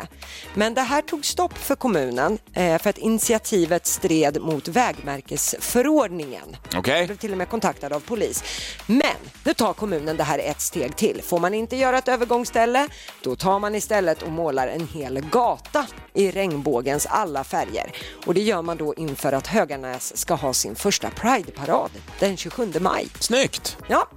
Men 0.54 0.74
det 0.74 0.82
här 0.82 1.02
tog 1.02 1.26
stopp 1.26 1.58
för 1.58 1.76
kommunen 1.76 2.38
eh, 2.54 2.82
för 2.82 2.90
att 2.90 2.98
initiativet 2.98 3.88
stred 3.88 4.33
mot 4.40 4.68
vägmärkesförordningen. 4.68 6.58
Okej. 6.76 6.98
Jag 6.98 7.08
blev 7.08 7.18
till 7.18 7.32
och 7.32 7.38
med 7.38 7.50
kontaktad 7.50 7.94
av 7.94 8.00
polis. 8.00 8.44
Men 8.88 9.16
nu 9.44 9.54
tar 9.54 9.74
kommunen 9.74 10.18
det 10.18 10.24
här 10.24 10.40
ett 10.40 10.62
steg 10.62 10.96
till. 10.96 11.22
Får 11.24 11.40
man 11.40 11.54
inte 11.54 11.76
göra 11.76 11.98
ett 11.98 12.08
övergångsställe, 12.08 12.88
då 13.22 13.36
tar 13.36 13.60
man 13.60 13.76
istället 13.76 14.22
och 14.22 14.32
målar 14.32 14.68
en 14.68 14.88
hel 14.88 15.22
gata 15.22 15.88
i 16.14 16.32
regnbågens 16.32 17.06
alla 17.06 17.44
färger. 17.44 17.92
Och 18.26 18.34
det 18.34 18.42
gör 18.42 18.62
man 18.62 18.78
då 18.78 18.94
inför 18.94 19.34
att 19.34 19.48
Höganäs 19.48 20.18
ska 20.18 20.34
ha 20.34 20.54
sin 20.54 20.76
första 20.76 21.10
Pride-parad 21.10 21.92
den 22.20 22.38
27 22.38 22.74
maj. 22.80 23.08
Snyggt! 23.20 23.78
Ja, 23.88 24.08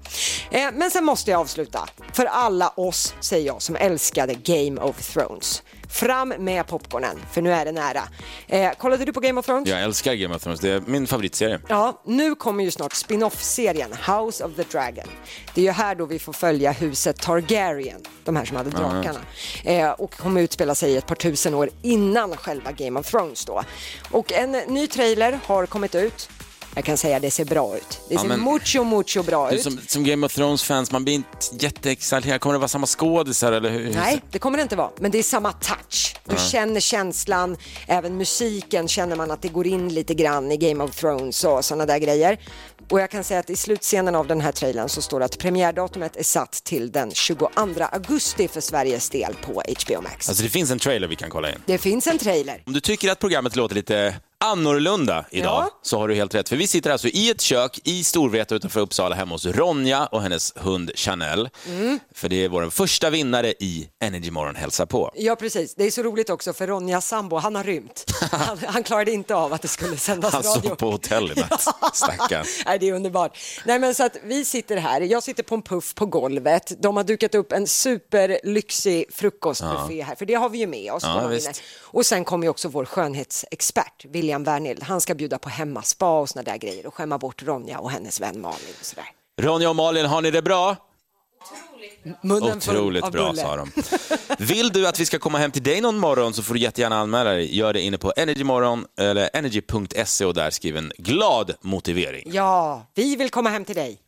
eh, 0.51 0.69
men 0.73 0.91
sen 0.91 1.05
måste 1.05 1.31
jag 1.31 1.41
avsluta. 1.41 1.89
För 2.13 2.25
alla 2.25 2.69
oss, 2.69 3.15
säger 3.21 3.47
jag, 3.47 3.63
som 3.63 3.77
älskade 3.77 4.35
Game 4.35 4.81
of 4.81 5.13
Thrones. 5.13 5.63
Fram 5.97 6.29
med 6.29 6.67
popcornen, 6.67 7.19
för 7.33 7.43
nu 7.43 7.53
är 7.53 7.65
det 7.65 7.73
nära. 7.73 8.03
Eh, 8.47 8.73
kollade 8.79 9.05
du 9.05 9.13
på 9.13 9.21
Game 9.21 9.41
of 9.41 9.47
Thrones? 9.47 9.69
Jag 9.69 9.83
älskar 9.83 10.15
Game 10.15 10.35
of 10.35 10.43
Thrones, 10.43 10.61
det 10.61 10.71
är 10.71 10.83
min 10.87 11.07
favoritserie. 11.07 11.61
Ja, 11.69 12.03
nu 12.05 12.35
kommer 12.35 12.65
ju 12.65 12.71
snart 12.71 12.93
spin-off-serien 12.93 13.91
House 13.93 14.45
of 14.45 14.57
the 14.57 14.63
Dragon. 14.63 15.05
Det 15.55 15.61
är 15.61 15.65
ju 15.65 15.71
här 15.71 15.95
då 15.95 16.07
vi 16.07 16.19
får 16.19 16.33
följa 16.33 16.73
huset 16.73 17.21
Targaryen, 17.23 18.01
de 18.25 18.37
här 18.37 18.45
som 18.45 18.57
hade 18.57 18.71
drakarna. 18.71 19.21
Eh, 19.65 19.91
och 19.91 20.13
kommer 20.15 20.41
utspela 20.41 20.75
sig 20.75 20.97
ett 20.97 21.07
par 21.07 21.15
tusen 21.15 21.55
år 21.55 21.71
innan 21.83 22.37
själva 22.37 22.73
Game 22.73 23.01
of 23.01 23.11
Thrones 23.11 23.45
då. 23.45 23.63
Och 24.11 24.33
en 24.33 24.51
ny 24.53 24.87
trailer 24.87 25.39
har 25.47 25.67
kommit 25.67 25.95
ut. 25.95 26.29
Jag 26.77 26.85
kan 26.85 26.97
säga 26.97 27.21
det 27.21 27.31
ser 27.31 27.45
bra 27.45 27.77
ut. 27.77 28.01
Det 28.09 28.15
Ja, 28.15 28.21
ser 28.21 28.29
men- 28.29 28.41
mucho, 28.41 28.85
mucho 28.85 29.23
bra 29.23 29.53
ut. 29.53 29.63
som, 29.63 29.79
som 29.87 30.05
Game 30.05 30.27
of 30.27 30.35
Thrones-fans, 30.35 30.93
man 30.93 31.05
blir 31.05 31.15
inte 31.15 31.29
jätteexalterad. 31.53 32.41
Kommer 32.41 32.53
det 32.53 32.59
vara 32.59 32.69
samma 32.69 32.87
skådisar 32.87 33.53
eller 33.53 33.71
hur? 33.71 33.91
Nej, 33.95 34.23
det 34.31 34.39
kommer 34.39 34.57
det 34.59 34.63
inte 34.63 34.77
vara. 34.77 34.91
Men 35.01 35.11
det 35.11 35.19
är 35.19 35.23
samma 35.23 35.53
touch. 35.53 36.17
Du 36.25 36.37
känner 36.51 36.81
känslan, 36.81 37.57
även 37.87 38.17
musiken 38.17 38.89
känner 38.89 39.17
man 39.17 39.31
att 39.31 39.43
det 39.43 39.49
går 39.49 39.67
in 39.67 39.89
lite 39.95 40.15
grann 40.15 40.53
i 40.53 40.57
Game 40.57 40.85
of 40.85 40.97
Thrones 40.97 41.45
och 41.45 41.65
sådana 41.65 41.87
där 41.87 41.99
grejer. 41.99 42.41
Och 42.91 43.01
jag 43.01 43.11
kan 43.11 43.25
säga 43.25 43.41
att 43.41 43.51
i 43.51 43.57
slutscenen 43.57 44.15
av 44.15 44.27
den 44.27 44.41
här 44.41 44.53
trailern 44.53 44.89
så 44.89 45.03
står 45.03 45.19
det 45.19 45.25
att 45.25 45.39
premiärdatumet 45.39 46.17
är 46.17 46.23
satt 46.23 46.53
till 46.53 46.93
den 46.93 47.11
22 47.15 47.49
augusti 47.93 48.49
för 48.49 48.61
Sveriges 48.61 49.11
del 49.11 49.35
på 49.43 49.53
HBO 49.85 50.01
Max. 50.03 50.29
Alltså 50.29 50.45
det 50.45 50.51
finns 50.51 50.71
en 50.71 50.79
trailer 50.79 51.09
vi 51.09 51.17
kan 51.17 51.31
kolla 51.31 51.51
in. 51.53 51.57
Det 51.67 51.79
finns 51.79 52.07
en 52.07 52.19
trailer. 52.19 52.63
Om 52.67 52.73
du 52.73 52.81
tycker 52.81 53.11
att 53.13 53.19
programmet 53.19 53.57
låter 53.57 53.75
lite 53.75 54.15
annorlunda 54.41 55.25
idag 55.31 55.47
Ja. 55.67 55.79
så 55.83 55.99
har 55.99 56.09
du 56.09 56.15
helt 56.15 56.35
rätt. 56.35 56.49
För 56.49 56.57
vi 56.57 56.67
sitter 56.67 56.91
alltså 56.91 57.09
i 57.09 57.31
ett 57.31 57.41
kök 57.41 57.79
i 57.85 58.05
Storvreta 58.05 58.55
utanför 58.55 58.81
Uppsala 58.81 59.15
hemma 59.15 59.35
hos 59.35 59.47
Ronja 59.47 60.07
och 60.07 60.23
hennes 60.23 60.53
hund 60.57 60.91
Chanel. 60.95 61.49
Mm. 61.67 61.99
För 62.15 62.29
det 62.29 62.45
är 62.45 62.49
vår 62.49 62.71
första 62.71 63.11
vinnare 63.11 63.51
i 63.61 63.89
Energy 64.03 64.31
Morgon 64.31 64.57
hälsa 64.57 64.87
på. 64.87 65.13
Ja, 65.15 65.37
precis. 65.37 65.75
Det 65.75 65.85
är 65.85 65.91
så 65.91 66.03
roligt 66.03 66.31
också 66.31 66.53
för 66.53 66.67
Ronja 66.67 67.01
sambo, 67.01 67.37
han 67.37 67.55
har 67.57 67.65
rymt. 67.65 68.05
Han, 68.31 68.59
han 68.67 68.83
klarade 68.83 69.13
inte 69.13 69.35
av 69.35 69.53
att 69.53 69.63
det 69.63 69.69
skulle 69.69 69.97
sändas 69.97 70.33
Han 70.35 70.43
radio. 70.43 70.69
sov 70.69 70.77
på 70.77 70.91
hotell 70.91 71.33
natt. 71.37 71.63
Stackarn. 71.97 72.45
Nej, 72.67 72.79
det 72.79 72.89
är 72.89 72.93
underbart. 72.93 73.39
Nej, 73.65 73.79
men 73.79 73.95
så 73.95 74.05
att 74.05 74.17
vi 74.25 74.45
sitter 74.45 74.77
här, 74.77 75.01
jag 75.01 75.23
sitter 75.23 75.43
på 75.43 75.55
en 75.55 75.63
puff 75.63 75.95
på 75.95 76.07
golvet. 76.07 76.73
De 76.83 76.97
har 76.97 77.05
dukat 77.05 77.35
upp 77.35 77.53
en 77.53 77.67
superlyxig 77.67 79.05
frukostbuffé 79.13 80.03
här, 80.03 80.15
för 80.15 80.27
det 80.27 80.35
har 80.35 80.49
vi 80.49 80.59
ju 80.59 80.67
med 80.67 80.93
oss. 80.93 81.03
Ja. 81.03 81.31
Och 81.81 82.07
sen 82.07 82.25
kommer 82.25 82.47
ju 82.47 82.51
också 82.51 82.69
vår 82.69 82.85
skönhetsexpert 82.85 84.05
William 84.27 84.45
Wernild. 84.45 84.83
Han 84.83 85.01
ska 85.01 85.15
bjuda 85.15 85.39
på 85.39 85.49
hemmaspa 85.49 86.21
och 86.21 86.29
såna 86.29 86.43
där 86.43 86.57
grejer 86.57 86.87
och 86.87 86.95
skämma 86.95 87.19
bort 87.19 87.43
Ronja 87.43 87.79
och 87.79 87.91
hennes 87.91 88.21
vän 88.21 88.41
Malin 88.41 88.75
och 88.81 88.87
sådär. 88.87 89.05
Ronja 89.41 89.71
och 89.71 89.77
Malin, 89.77 90.07
har 90.07 90.23
ni 90.23 90.31
det 90.31 90.43
bra? 90.43 90.77
Munnen 92.23 92.57
Otroligt 92.57 93.13
bra, 93.13 93.35
sa 93.35 93.57
de. 93.57 93.71
Vill 94.39 94.69
du 94.69 94.87
att 94.87 95.01
vi 95.01 95.07
ska 95.07 95.19
komma 95.19 95.39
hem 95.39 95.51
till 95.51 95.63
dig 95.63 95.81
någon 95.81 95.99
morgon 95.99 96.35
så 96.35 96.43
får 96.43 96.55
du 96.55 96.61
jättegärna 96.61 96.99
anmäla 96.99 97.31
dig. 97.31 97.57
Gör 97.57 97.73
det 97.73 97.81
inne 97.81 97.99
på 97.99 98.13
Energymorgon 98.17 98.87
eller 99.01 99.31
energy.se 99.35 100.25
och 100.25 100.35
där 100.35 100.51
skriv 100.51 100.77
en 100.77 100.93
glad 100.99 101.55
motivering. 101.61 102.25
Ja, 102.33 102.87
vi 102.95 103.17
vill 103.17 103.31
komma 103.31 103.51
hem 103.51 103.65
till 103.65 103.77
dig. 103.77 103.99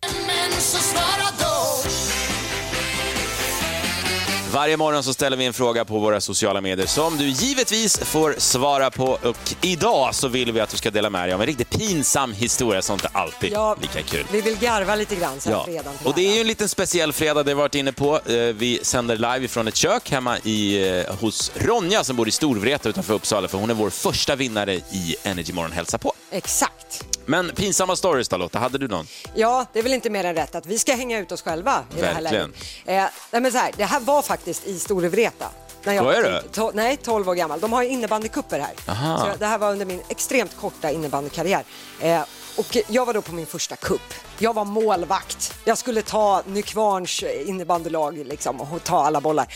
Varje 4.53 4.77
morgon 4.77 5.03
så 5.03 5.15
ställer 5.15 5.37
vi 5.37 5.45
en 5.47 5.53
fråga 5.53 5.85
på 5.85 5.99
våra 5.99 6.21
sociala 6.21 6.61
medier 6.61 6.87
som 6.87 7.17
du 7.17 7.25
givetvis 7.29 7.99
får 7.99 8.35
svara 8.39 8.91
på. 8.91 9.19
Och 9.25 9.55
idag 9.63 10.15
så 10.15 10.29
vill 10.29 10.53
vi 10.53 10.61
att 10.61 10.69
du 10.71 10.77
ska 10.77 10.91
dela 10.91 11.11
med 11.11 11.29
dig 11.29 11.33
av 11.35 11.41
en 11.41 11.47
riktigt 11.47 11.71
pinsam 11.71 12.33
historia, 12.33 12.83
sånt 12.83 13.05
är 13.05 13.11
alltid 13.13 13.53
Ja, 13.53 13.77
lika 13.81 14.03
kul. 14.03 14.25
Vi 14.33 14.41
vill 14.41 14.59
garva 14.59 14.95
lite 14.95 15.17
grann 15.17 15.41
så 15.41 15.49
här 15.49 15.57
Ja. 15.57 15.65
fredagen 15.65 15.99
till 15.99 16.07
Och 16.07 16.15
det 16.15 16.29
är 16.29 16.35
ju 16.35 16.41
en 16.41 16.47
liten 16.47 16.69
speciell 16.69 17.13
fredag, 17.13 17.35
det 17.35 17.51
har 17.51 17.55
vi 17.57 17.61
varit 17.61 17.75
inne 17.75 17.93
på. 17.93 18.15
Eh, 18.27 18.33
Vi 18.35 18.81
sänder 18.83 19.17
live 19.17 19.49
från 19.49 19.69
ett 19.69 19.77
kök 19.77 20.11
hemma 20.11 20.39
i, 20.39 20.89
eh, 20.89 21.15
hos 21.21 21.53
Ronja 21.55 22.05
som 22.05 22.17
bor 22.17 22.29
i 22.29 22.31
Storvreta 22.31 22.89
utanför 22.89 23.15
Uppsala, 23.15 23.49
för 23.49 23.59
hon 23.59 23.71
är 23.71 23.75
vår 23.75 23.91
första 23.91 24.37
vinnare 24.37 24.75
i 24.75 25.17
Energy 25.23 25.53
Morgon 25.53 25.73
hälsa 25.73 25.99
på. 25.99 26.13
Exakt. 26.31 27.05
Men 27.27 27.51
pinsamma 27.55 27.97
stories 27.97 28.29
då 28.29 28.37
Lotta, 28.37 28.59
hade 28.59 28.79
du 28.79 28.89
någon? 28.89 29.07
Ja, 29.35 29.67
det 29.73 29.79
är 29.79 29.83
väl 29.83 29.93
inte 29.93 30.11
mer 30.11 30.25
än 30.25 30.35
rätt 30.35 30.55
att 30.55 30.67
vi 30.67 30.79
ska 30.79 30.95
hänga 30.95 31.19
ut 31.19 31.33
oss 31.33 31.43
själva 31.43 31.85
i 31.97 32.01
det 32.01 32.07
här 32.07 32.23
Verkligen. 32.23 32.53
läget. 32.87 33.11
Eh, 33.11 33.21
nej 33.31 33.43
men 33.43 33.53
så 33.53 33.59
här, 33.59 33.73
det 33.77 33.85
här 33.85 34.01
var 34.01 34.23
faktiskt 34.23 34.67
i 34.67 34.79
Storvreta. 34.79 35.47
När 35.85 35.93
jag 35.95 36.05
Vad 36.05 36.15
är 36.15 36.23
det? 36.23 36.43
to- 36.53 36.71
nej, 36.75 36.97
12 36.97 37.29
år 37.29 37.35
gammal. 37.35 37.61
De 37.61 37.73
har 37.73 37.83
ju 37.83 37.89
innebandykupper 37.89 38.59
här. 38.59 38.71
Aha. 38.89 39.19
Så 39.19 39.39
det 39.39 39.47
här 39.47 39.59
var 39.59 39.73
under 39.73 39.87
min 39.87 40.01
extremt 40.09 40.57
korta 40.61 40.91
innebandykarriär. 40.91 41.65
Eh, 42.01 42.21
och 42.57 42.77
jag 42.89 43.07
var 43.07 43.15
då 43.15 43.23
på 43.23 43.35
min 43.35 43.47
första 43.47 43.77
kupp. 43.77 44.15
Jag 44.39 44.55
var 44.55 44.65
målvakt. 44.65 45.55
Jag 45.65 45.79
skulle 45.79 46.03
ta 46.03 46.43
Nykvarns 46.47 47.23
innebandylag 47.47 48.19
liksom, 48.19 48.61
och 48.61 48.85
ta 48.85 49.05
alla 49.07 49.21
bollar. 49.21 49.47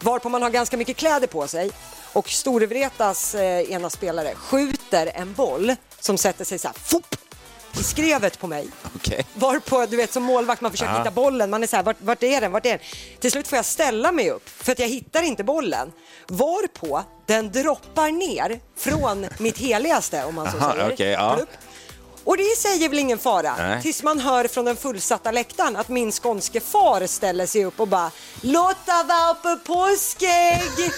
Varpå 0.00 0.28
man 0.28 0.42
har 0.42 0.50
ganska 0.50 0.76
mycket 0.76 0.96
kläder 0.96 1.26
på 1.26 1.46
sig. 1.48 1.70
Och 2.12 2.28
Storvretas 2.28 3.34
eh, 3.34 3.70
ena 3.72 3.90
spelare 3.90 4.34
skjuter 4.34 5.12
en 5.14 5.34
boll 5.34 5.74
som 6.00 6.18
sätter 6.18 6.44
sig 6.44 6.58
så 6.58 6.68
här, 6.68 6.74
fopp, 6.74 7.16
i 7.80 7.82
skrevet 7.82 8.38
på 8.38 8.46
mig. 8.46 8.68
Okej. 8.96 9.26
Varpå, 9.34 9.86
du 9.86 9.96
vet 9.96 10.12
som 10.12 10.22
målvakt, 10.22 10.60
man 10.60 10.70
försöker 10.70 10.92
Ja. 10.92 10.98
hitta 10.98 11.10
bollen. 11.10 11.50
Man 11.50 11.62
är 11.62 11.66
så 11.66 11.76
här, 11.76 11.82
vart, 11.82 11.96
vart 12.00 12.22
är 12.22 12.40
den? 12.40 12.52
Vart 12.52 12.66
är 12.66 12.70
den? 12.70 12.78
Till 13.20 13.30
slut 13.32 13.48
får 13.48 13.56
jag 13.56 13.64
ställa 13.64 14.12
mig 14.12 14.30
upp 14.30 14.48
för 14.48 14.72
att 14.72 14.78
jag 14.78 14.88
hittar 14.88 15.22
inte 15.22 15.44
bollen. 15.44 15.92
Varpå 16.28 17.02
den 17.26 17.52
droppar 17.52 18.10
ner 18.10 18.60
från 18.76 19.26
mitt 19.38 19.58
heligaste 19.58 20.24
om 20.24 20.34
man 20.34 20.50
så 20.52 20.58
Aha, 20.58 20.72
säger. 20.72 20.92
okej, 20.92 21.10
ja. 21.10 21.38
Och 22.30 22.36
det 22.36 22.56
säger 22.58 22.88
väl 22.88 22.98
ingen 22.98 23.18
fara 23.18 23.56
Nej. 23.56 23.82
tills 23.82 24.02
man 24.02 24.20
hör 24.20 24.48
från 24.48 24.64
den 24.64 24.76
fullsatta 24.76 25.30
läktaren 25.30 25.76
att 25.76 25.88
min 25.88 26.12
skånske 26.12 26.60
far 26.60 27.06
ställer 27.06 27.46
sig 27.46 27.64
upp 27.64 27.80
och 27.80 27.88
bara 27.88 28.10
Lotta 28.40 29.04
var 29.08 29.34
på 29.34 29.64
påskägg! 29.64 30.92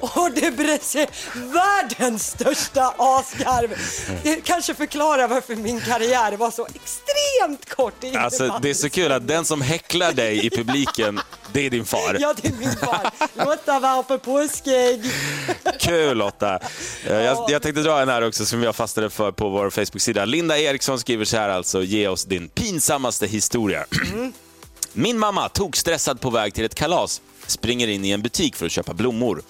Och 0.00 0.30
det 0.34 0.50
bredde 0.50 0.84
sig 0.84 1.08
världens 1.34 2.26
största 2.26 2.94
asgarv. 2.96 3.74
Det 4.22 4.36
kanske 4.36 4.74
förklarar 4.74 5.28
varför 5.28 5.56
min 5.56 5.80
karriär 5.80 6.32
var 6.36 6.50
så 6.50 6.66
extremt 6.66 7.68
kort 7.68 8.04
i 8.04 8.16
Alltså, 8.16 8.58
det 8.62 8.70
är 8.70 8.74
så 8.74 8.90
kul 8.90 9.12
att 9.12 9.28
den 9.28 9.44
som 9.44 9.62
häcklar 9.62 10.12
dig 10.12 10.46
i 10.46 10.50
publiken, 10.50 11.20
det 11.52 11.66
är 11.66 11.70
din 11.70 11.84
far. 11.84 12.16
Ja, 12.20 12.34
det 12.42 12.48
är 12.48 12.52
min 12.52 12.76
far. 12.76 13.10
Lotta 13.34 13.80
var 13.80 14.02
på 14.02 14.18
påskägg. 14.18 15.02
Kul 15.80 16.16
Lotta! 16.16 16.58
Eh, 17.06 17.12
Jag, 17.16 17.50
jag 17.50 17.62
tänkte 17.62 17.82
dra 17.82 18.00
en 18.00 18.08
här 18.08 18.22
också 18.28 18.46
som 18.46 18.62
jag 18.62 18.76
fastnade 18.76 19.10
för 19.10 19.32
på 19.32 19.48
vår 19.48 19.70
Facebook-sida. 19.70 20.24
Linda 20.24 20.58
Eriksson 20.58 20.98
skriver 20.98 21.24
så 21.24 21.36
här 21.36 21.48
alltså, 21.48 21.82
ge 21.82 22.08
oss 22.08 22.24
din 22.24 22.48
pinsammaste 22.48 23.26
historia. 23.26 23.84
Min 24.92 25.18
mamma 25.18 25.48
tog 25.48 25.76
stressad 25.76 26.20
på 26.20 26.30
väg 26.30 26.54
till 26.54 26.64
ett 26.64 26.74
kalas, 26.74 27.20
springer 27.46 27.88
in 27.88 28.04
i 28.04 28.10
en 28.10 28.22
butik 28.22 28.56
för 28.56 28.66
att 28.66 28.72
köpa 28.72 28.94
blommor. 28.94 29.42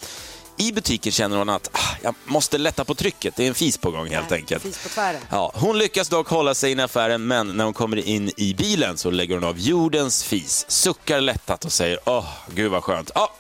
I 0.61 0.73
butiken 0.73 1.13
känner 1.13 1.37
hon 1.37 1.49
att 1.49 1.69
ah, 1.73 1.79
jag 2.03 2.15
måste 2.25 2.59
lätta 2.59 2.85
på 2.85 2.95
trycket, 2.95 3.37
det 3.37 3.45
är 3.45 3.49
en 3.49 3.55
fis 3.55 3.79
på 3.79 3.91
gång 3.91 4.09
helt 4.09 4.33
enkelt. 4.33 4.63
Fis 4.63 4.83
på 4.83 4.89
tvären. 4.89 5.21
Ja, 5.31 5.53
hon 5.55 5.79
lyckas 5.79 6.09
dock 6.09 6.29
hålla 6.29 6.55
sig 6.55 6.73
i 6.73 6.81
affären, 6.81 7.27
men 7.27 7.47
när 7.49 7.65
hon 7.65 7.75
kommer 7.75 7.97
in 8.09 8.31
i 8.37 8.55
bilen 8.55 8.97
så 8.97 9.11
lägger 9.11 9.35
hon 9.35 9.45
av 9.45 9.59
jordens 9.59 10.25
fis, 10.25 10.65
suckar 10.69 11.21
lättat 11.21 11.65
och 11.65 11.73
säger 11.73 11.99
åh, 12.05 12.27
gud 12.55 12.71
vad 12.71 12.85
skönt. 12.85 13.11
Ja, 13.15 13.35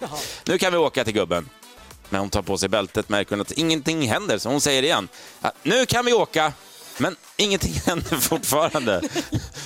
nu 0.44 0.58
kan 0.58 0.72
vi 0.72 0.78
åka 0.78 1.04
till 1.04 1.14
gubben. 1.14 1.48
När 2.10 2.18
hon 2.18 2.30
tar 2.30 2.42
på 2.42 2.58
sig 2.58 2.68
bältet 2.68 3.08
märker 3.08 3.30
hon 3.30 3.40
att 3.40 3.52
ingenting 3.52 4.08
händer, 4.10 4.38
så 4.38 4.48
hon 4.48 4.60
säger 4.60 4.82
igen, 4.82 5.08
"Ja, 5.40 5.52
nu 5.62 5.86
kan 5.86 6.04
vi 6.04 6.12
åka. 6.12 6.52
Men 6.98 7.16
ingenting 7.36 7.74
händer 7.86 8.16
fortfarande. 8.16 9.00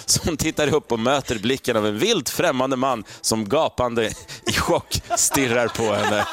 Så 0.06 0.20
hon 0.25 0.37
tittar 0.37 0.75
upp 0.75 0.92
och 0.92 0.99
möter 0.99 1.38
blicken 1.38 1.76
av 1.76 1.87
en 1.87 1.99
vilt 1.99 2.28
främmande 2.30 2.76
man 2.76 3.04
som 3.20 3.49
gapande 3.49 4.12
i 4.46 4.52
chock 4.52 5.02
stirrar 5.16 5.68
på 5.68 5.94
henne. 5.94 6.26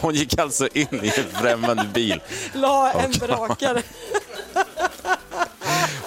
Hon 0.00 0.14
gick 0.14 0.38
alltså 0.38 0.68
in 0.74 1.00
i 1.04 1.12
en 1.16 1.40
främmande 1.40 1.84
bil 1.84 2.20
La 2.52 2.92
en 2.92 3.10
brakare. 3.12 3.82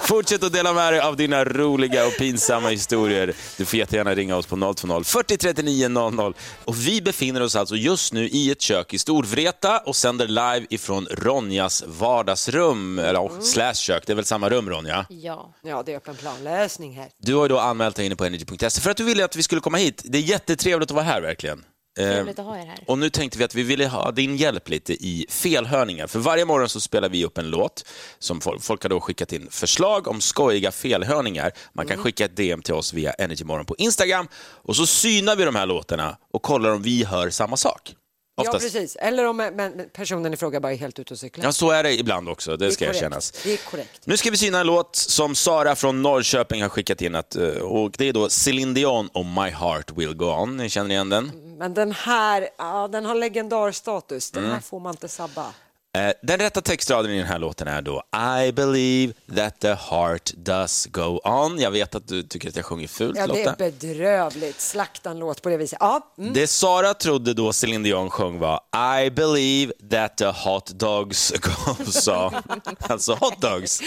Fortsätt 0.08 0.44
att 0.44 0.52
dela 0.52 0.72
med 0.72 0.92
dig 0.92 1.00
av 1.00 1.16
dina 1.16 1.44
roliga 1.44 2.06
och 2.06 2.16
pinsamma 2.18 2.68
historier. 2.68 3.32
Du 3.56 3.64
får 3.64 3.78
jättegärna 3.78 4.14
ringa 4.14 4.36
oss 4.36 4.46
på 4.46 4.74
020 4.76 5.04
40 5.04 5.36
39 5.36 5.88
00. 5.88 6.34
Och 6.64 6.76
vi 6.86 7.02
befinner 7.02 7.42
oss 7.42 7.56
alltså 7.56 7.76
just 7.76 8.12
nu 8.12 8.28
i 8.28 8.50
ett 8.50 8.60
kök 8.60 8.94
i 8.94 8.98
Storvreta 8.98 9.78
och 9.78 9.96
sänder 9.96 10.26
live 10.28 10.66
ifrån 10.70 11.06
Ronjas 11.10 11.84
vardagsrum, 11.86 12.98
eller 12.98 13.20
oh, 13.20 13.40
slash 13.40 13.74
kök, 13.74 14.02
det 14.06 14.12
är 14.12 14.14
väl 14.14 14.24
samma 14.24 14.50
rum 14.50 14.70
Ronja? 14.70 15.06
Ja. 15.08 15.54
Ja, 15.62 15.82
det 15.86 15.92
är 15.92 15.96
öppen 15.96 16.14
planlösning 16.14 16.96
här. 16.96 17.08
Du 17.18 17.34
har 17.34 17.42
ju 17.42 17.48
då 17.48 17.58
anmält 17.58 17.96
dig 17.96 18.06
inne 18.06 18.16
på 18.16 18.24
energy.se 18.24 18.80
för 18.80 18.90
att 18.90 18.96
du 18.96 19.04
ville 19.04 19.24
att 19.24 19.36
vi 19.36 19.42
skulle 19.42 19.60
komma 19.60 19.76
hit. 19.78 20.02
Det 20.04 20.18
är 20.18 20.22
jättetrevligt 20.22 20.90
att 20.90 20.94
vara 20.94 21.04
här 21.04 21.20
verkligen. 21.20 21.64
Eh, 21.96 22.08
Trevligt 22.10 22.38
att 22.38 22.44
ha 22.46 22.58
er 22.58 22.66
här. 22.66 22.78
Och 22.86 22.98
nu 22.98 23.10
tänkte 23.10 23.38
vi 23.38 23.44
att 23.44 23.54
vi 23.54 23.62
ville 23.62 23.86
ha 23.86 24.10
din 24.10 24.36
hjälp 24.36 24.68
lite 24.68 24.92
i 24.92 25.26
felhörningar. 25.28 26.06
För 26.06 26.18
varje 26.18 26.44
morgon 26.44 26.68
så 26.68 26.80
spelar 26.80 27.08
vi 27.08 27.24
upp 27.24 27.38
en 27.38 27.50
låt 27.50 27.84
som 28.18 28.40
folk, 28.40 28.62
folk 28.62 28.82
har 28.82 28.90
då 28.90 29.00
skickat 29.00 29.32
in 29.32 29.48
förslag 29.50 30.08
om 30.08 30.20
skojiga 30.20 30.72
felhörningar. 30.72 31.52
Man 31.72 31.86
kan 31.86 31.98
skicka 31.98 32.24
ett 32.24 32.36
DM 32.36 32.62
till 32.62 32.74
oss 32.74 32.92
via 32.92 33.12
Energymorgon 33.12 33.66
på 33.66 33.74
Instagram 33.78 34.28
och 34.38 34.76
så 34.76 34.86
synar 34.86 35.36
vi 35.36 35.44
de 35.44 35.54
här 35.54 35.66
låtarna 35.66 36.16
och 36.32 36.42
kollar 36.42 36.70
om 36.70 36.82
vi 36.82 37.04
hör 37.04 37.30
samma 37.30 37.56
sak. 37.56 37.94
Ja, 38.38 38.42
Oftast. 38.42 38.64
precis. 38.64 38.96
Eller 38.96 39.24
om 39.24 39.36
men, 39.36 39.88
personen 39.92 40.34
i 40.34 40.36
fråga 40.36 40.60
bara 40.60 40.72
är 40.72 40.76
helt 40.76 40.98
ute 40.98 41.14
och 41.14 41.20
cyklar. 41.20 41.44
Ja, 41.44 41.52
så 41.52 41.70
är 41.70 41.82
det 41.82 41.92
ibland 41.92 42.28
också, 42.28 42.56
det 42.56 42.66
är 42.66 42.70
ska 42.70 42.84
korrekt. 42.84 42.96
erkännas. 42.96 43.30
Det 43.44 43.52
är 43.52 43.56
korrekt. 43.70 44.00
Nu 44.04 44.16
ska 44.16 44.30
vi 44.30 44.36
syna 44.36 44.60
en 44.60 44.66
låt 44.66 44.96
som 44.96 45.34
Sara 45.34 45.76
från 45.76 46.02
Norrköping 46.02 46.62
har 46.62 46.68
skickat 46.68 47.02
in. 47.02 47.14
Att, 47.14 47.36
eh, 47.36 47.48
och 47.48 47.90
det 47.98 48.08
är 48.08 48.12
då 48.12 48.28
Céline 48.28 48.74
Dion 48.74 49.08
och 49.08 49.26
My 49.26 49.50
Heart 49.50 49.90
Will 49.98 50.14
Go 50.14 50.24
On. 50.26 50.56
Ni 50.56 50.68
känner 50.68 50.90
igen 50.90 51.08
den? 51.08 51.32
Men 51.58 51.74
den 51.74 51.92
här, 51.92 52.48
ja, 52.58 52.88
den 52.88 53.04
har 53.04 53.14
legendarstatus. 53.14 54.30
Den 54.30 54.42
Mm. 54.44 54.54
här 54.54 54.60
får 54.60 54.80
man 54.80 54.90
inte 54.94 55.08
sabba. 55.08 55.46
Eh, 55.96 56.12
Den 56.22 56.38
rätta 56.38 56.60
textraden 56.60 57.12
i 57.12 57.18
den 57.18 57.26
här 57.26 57.38
låten 57.38 57.68
är 57.68 57.82
då 57.82 58.02
I 58.46 58.52
believe 58.52 59.12
that 59.36 59.60
the 59.60 59.74
heart 59.74 60.32
does 60.36 60.86
go 60.86 61.20
on. 61.24 61.60
Jag 61.60 61.70
vet 61.70 61.94
att 61.94 62.08
du 62.08 62.22
tycker 62.22 62.48
att 62.48 62.56
jag 62.56 62.64
sjunger 62.64 62.88
fult, 62.88 63.16
Ja, 63.16 63.26
det 63.26 63.44
Lotta. 63.44 63.50
är 63.64 63.70
bedrövligt. 63.70 64.60
Slakta 64.60 65.10
en 65.10 65.18
låt 65.18 65.42
på 65.42 65.48
det 65.48 65.56
viset. 65.56 65.76
Ja, 65.80 66.14
mm. 66.18 66.32
Det 66.32 66.46
Sara 66.46 66.94
trodde 66.94 67.34
då 67.34 67.52
Celine 67.52 67.82
Dion 67.82 68.10
sjöng 68.10 68.38
var 68.38 68.60
I 69.02 69.10
believe 69.10 69.72
that 69.90 70.16
the 70.16 70.26
hot 70.26 70.66
dogs 70.66 71.32
goes 71.40 72.08
on. 72.08 72.34
alltså 72.78 73.14
hot 73.14 73.40
dogs. 73.40 73.80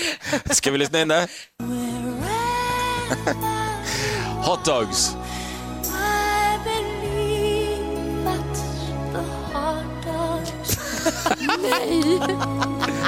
Ska 0.52 0.72
vi 0.72 0.78
lyssna 0.78 1.02
in 1.02 1.08
det? 1.08 1.28
hot 4.46 4.66
dogs. 4.66 5.16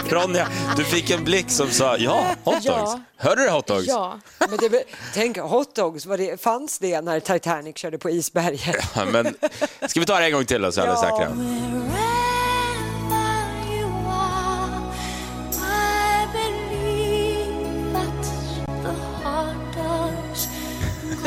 Ronja, 0.09 0.47
du 0.77 0.83
fick 0.83 1.09
en 1.09 1.23
blick 1.23 1.49
som 1.49 1.69
sa 1.71 1.97
ja, 1.97 2.25
hot 2.43 2.53
dogs. 2.53 2.65
Ja. 2.65 2.99
Hörde 3.17 3.43
du 3.43 3.49
hot 3.49 3.67
dogs? 3.67 3.87
Ja. 3.87 4.19
Men 4.39 4.57
det, 4.57 4.83
tänk, 5.13 5.37
hotdogs, 5.37 6.05
var 6.05 6.17
det, 6.17 6.41
fanns 6.41 6.79
det 6.79 7.01
när 7.01 7.19
Titanic 7.19 7.77
körde 7.77 7.97
på 7.97 8.09
isberget? 8.09 8.75
Ja, 8.95 9.05
Men, 9.05 9.35
ska 9.87 9.99
vi 9.99 10.05
ta 10.05 10.19
det 10.19 10.25
en 10.25 10.31
gång 10.33 10.45
till 10.45 10.61
då, 10.61 10.71
så 10.71 10.81
är 10.81 10.87
alla 10.87 10.93
Ja. 10.93 11.01
säkra? 11.01 11.31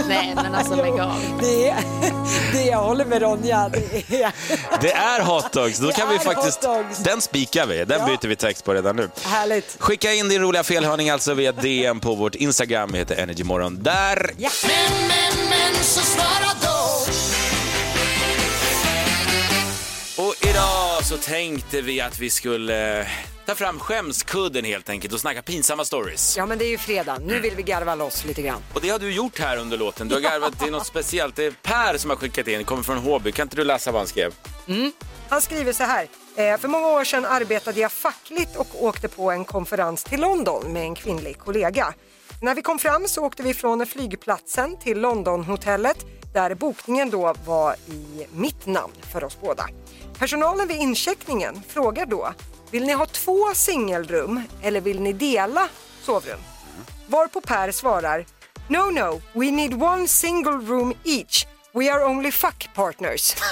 Nej, 0.08 0.32
men 0.34 0.54
alltså 0.54 0.74
lägg 0.74 1.00
av. 1.00 1.14
Det, 1.40 1.74
det 2.52 2.64
jag 2.64 2.78
håller 2.82 3.04
med 3.04 3.22
Ronja, 3.22 3.68
det 3.68 4.22
är 4.22 4.32
Det 4.80 4.92
är 4.92 5.20
hot 5.20 5.52
dogs. 5.52 5.78
Då 5.78 5.86
Det 5.86 5.92
kan 5.92 6.08
vi 6.08 6.14
är 6.14 6.18
faktiskt, 6.18 6.64
hot 6.64 6.76
dogs. 6.88 6.98
den 6.98 7.20
spikar 7.20 7.66
vi. 7.66 7.84
Den 7.84 8.00
Ja. 8.00 8.06
byter 8.06 8.28
vi 8.28 8.36
text 8.36 8.64
på 8.64 8.74
redan 8.74 8.96
nu. 8.96 9.10
härligt. 9.24 9.76
Skicka 9.78 10.12
in 10.12 10.28
din 10.28 10.42
roliga 10.42 10.62
felhörning 10.62 11.10
alltså 11.10 11.34
via 11.34 11.52
DM 11.52 12.00
på 12.00 12.14
vårt 12.14 12.34
Instagram. 12.34 12.90
Vi 12.92 12.98
heter 12.98 13.16
Energymorgon 13.16 13.82
där. 13.82 14.30
Ja. 14.36 14.50
Men, 14.66 15.08
men, 15.08 15.48
men 15.48 15.84
så 15.84 16.00
svara 16.00 16.50
så 21.04 21.16
tänkte 21.16 21.80
vi 21.80 22.00
att 22.00 22.18
vi 22.18 22.30
skulle 22.30 23.00
eh, 23.00 23.06
ta 23.46 23.54
fram 23.54 23.78
skämskudden 23.78 24.64
helt 24.64 24.88
enkelt 24.88 25.14
och 25.14 25.20
snacka 25.20 25.42
pinsamma 25.42 25.84
stories. 25.84 26.36
ja, 26.36 26.46
men 26.46 26.58
det 26.58 26.64
är 26.64 26.68
ju 26.68 26.78
fredag. 26.78 27.18
Nu 27.18 27.40
vill 27.40 27.54
vi 27.56 27.62
garva 27.62 27.94
loss 27.94 28.24
lite 28.24 28.42
grann. 28.42 28.62
Och 28.74 28.80
det 28.80 28.88
har 28.88 28.98
du 28.98 29.12
gjort 29.12 29.38
här 29.38 29.56
under 29.56 29.76
låten. 29.76 30.08
Du 30.08 30.14
har 30.14 30.22
garvat 30.22 30.60
till 30.60 30.72
något 30.72 30.86
speciellt. 30.86 31.36
Det 31.36 31.44
är 31.44 31.50
Per 31.62 31.98
som 31.98 32.10
har 32.10 32.16
skickat 32.16 32.48
in, 32.48 32.64
kommer 32.64 32.82
från 32.82 32.98
Håby. 32.98 33.32
Kan 33.32 33.46
inte 33.46 33.56
du 33.56 33.64
läsa 33.64 33.92
vad 33.92 34.00
han 34.00 34.08
skrev? 34.08 34.34
Han 35.28 35.42
skriver 35.42 35.72
så 35.72 35.84
här. 35.84 36.08
Eh, 36.36 36.58
för 36.58 36.68
många 36.68 36.88
år 36.88 37.04
sedan 37.04 37.24
arbetade 37.24 37.80
jag 37.80 37.92
fackligt 37.92 38.56
och 38.56 38.84
åkte 38.84 39.08
på 39.08 39.30
en 39.30 39.44
konferens 39.44 40.04
till 40.04 40.20
London 40.20 40.72
med 40.72 40.82
en 40.82 40.94
kvinnlig 40.94 41.38
kollega. 41.38 41.94
När 42.42 42.54
vi 42.54 42.62
kom 42.62 42.78
fram 42.78 43.08
så 43.08 43.24
åkte 43.24 43.42
vi 43.42 43.54
från 43.54 43.86
flygplatsen 43.86 44.76
till 44.76 45.00
Londonhotellet 45.00 45.96
där 46.34 46.54
bokningen 46.54 47.10
då 47.10 47.34
var 47.46 47.74
i 47.86 48.26
mitt 48.32 48.66
namn 48.66 48.92
för 49.12 49.24
oss 49.24 49.38
båda. 49.40 49.68
Personalen 50.18 50.68
vid 50.68 50.76
incheckningen 50.76 51.62
frågar 51.68 52.06
då, 52.06 52.34
vill 52.70 52.86
ni 52.86 52.92
ha 52.92 53.06
två 53.06 53.54
singelrum 53.54 54.42
eller 54.62 54.80
vill 54.80 55.00
ni 55.00 55.12
dela 55.12 55.68
sovrum? 56.02 56.40
Varpå 57.06 57.40
Per 57.40 57.72
svarar, 57.72 58.26
no 58.68 58.90
no, 58.90 59.22
we 59.32 59.50
need 59.50 59.82
one 59.82 60.08
single 60.08 60.52
room 60.52 60.94
each. 61.04 61.46
We 61.72 61.92
are 61.92 62.04
only 62.04 62.30
fuck 62.30 62.68
partners. 62.74 63.34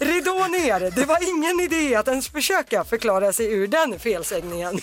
Ridå 0.00 0.46
ner, 0.46 0.90
det 0.90 1.04
var 1.04 1.28
ingen 1.28 1.60
idé 1.60 1.94
att 1.94 2.08
ens 2.08 2.28
försöka 2.28 2.84
förklara 2.84 3.32
sig 3.32 3.52
ur 3.52 3.66
den 3.66 3.98
felsägningen. 3.98 4.80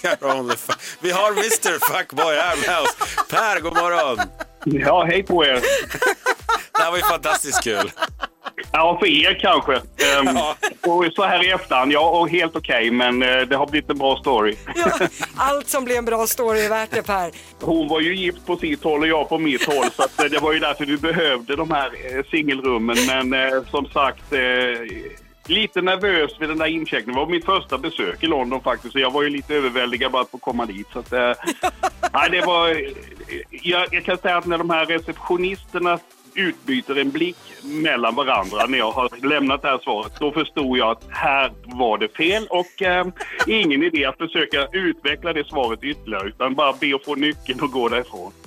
Vi 0.99 1.11
har 1.11 1.31
Mr 1.31 1.93
Fuckboy 1.93 2.35
här 2.35 2.67
med 2.67 2.81
oss. 2.81 2.95
Per, 3.29 3.59
god 3.59 3.73
morgon. 3.73 4.19
Ja, 4.65 5.03
hej 5.03 5.23
på 5.23 5.45
er. 5.45 5.53
Det 5.53 6.81
här 6.83 6.91
var 6.91 6.97
ju 6.97 7.03
fantastiskt 7.03 7.63
kul. 7.63 7.91
Ja, 8.71 8.97
för 8.99 9.07
er 9.07 9.39
kanske. 9.41 9.73
Ehm, 9.75 10.35
Ja. 10.35 10.55
Och 10.87 11.05
så 11.15 11.23
här 11.23 11.45
i 11.47 11.51
efterhand, 11.51 11.91
ja, 11.91 12.09
och 12.09 12.29
helt 12.29 12.55
okej, 12.55 12.91
men 12.91 13.23
eh, 13.23 13.41
det 13.41 13.55
har 13.55 13.67
blivit 13.67 13.89
en 13.89 13.97
bra 13.97 14.17
story. 14.17 14.55
Ja, 14.75 15.07
allt 15.37 15.67
som 15.69 15.85
blir 15.85 15.97
en 15.97 16.05
bra 16.05 16.27
story 16.27 16.59
är 16.65 16.69
värt 16.69 16.91
det 16.91 17.03
Per. 17.03 17.31
Hon 17.61 17.87
var 17.87 17.99
ju 17.99 18.15
gift 18.15 18.45
på 18.45 18.57
sitt 18.57 18.83
håll 18.83 19.01
och 19.01 19.07
jag 19.07 19.29
på 19.29 19.37
mitt 19.37 19.65
håll, 19.65 19.85
så 19.95 20.03
att, 20.03 20.19
eh, 20.19 20.25
det 20.25 20.39
var 20.39 20.53
ju 20.53 20.59
därför 20.59 20.85
vi 20.85 20.97
behövde 20.97 21.55
de 21.55 21.71
här 21.71 21.85
eh, 22.17 22.23
singelrummen. 22.31 22.97
Men 23.07 23.33
eh, 23.33 23.63
som 23.71 23.85
sagt, 23.85 24.33
lite 25.49 25.81
nervös 25.81 26.31
vid 26.39 26.49
den 26.49 26.57
där 26.57 26.65
incheckningen. 26.65 27.13
Det 27.13 27.25
var 27.25 27.31
mitt 27.31 27.45
första 27.45 27.77
besök 27.77 28.23
i 28.23 28.27
London 28.27 28.61
faktiskt, 28.61 28.93
så 28.93 28.99
jag 28.99 29.11
var 29.11 29.23
ju 29.23 29.29
lite 29.29 29.55
överväldigad 29.55 30.11
bara 30.11 30.21
att 30.21 30.29
få 30.29 30.37
komma 30.37 30.65
dit. 30.65 30.87
Så 30.93 30.99
att, 30.99 31.13
eh, 31.13 31.19
nej, 32.13 32.29
det 32.31 32.45
var, 32.45 32.69
eh, 32.69 32.77
jag, 33.49 33.87
jag 33.91 34.05
kan 34.05 34.17
säga 34.17 34.37
att 34.37 34.45
när 34.45 34.57
de 34.57 34.69
här 34.69 34.85
receptionisterna 34.85 35.99
utbyter 36.35 36.95
en 36.95 37.11
blick 37.11 37.37
mellan 37.63 38.15
varandra 38.15 38.65
när 38.65 38.77
jag 38.77 38.91
har 38.91 39.27
lämnat 39.27 39.61
det 39.61 39.67
här 39.67 39.79
svaret, 39.83 40.13
då 40.19 40.31
förstod 40.31 40.77
jag 40.77 40.89
att 40.89 41.03
här 41.09 41.51
var 41.65 41.97
det 41.97 42.07
fel 42.17 42.47
och 42.49 42.81
eh, 42.81 43.07
ingen 43.47 43.83
idé 43.83 44.05
att 44.05 44.17
försöka 44.17 44.67
utveckla 44.71 45.33
det 45.33 45.47
svaret 45.47 45.83
ytterligare 45.83 46.27
utan 46.27 46.55
bara 46.55 46.73
be 46.73 46.95
att 46.95 47.05
få 47.05 47.15
nyckeln 47.15 47.59
och 47.61 47.71
gå 47.71 47.89
därifrån. 47.89 48.31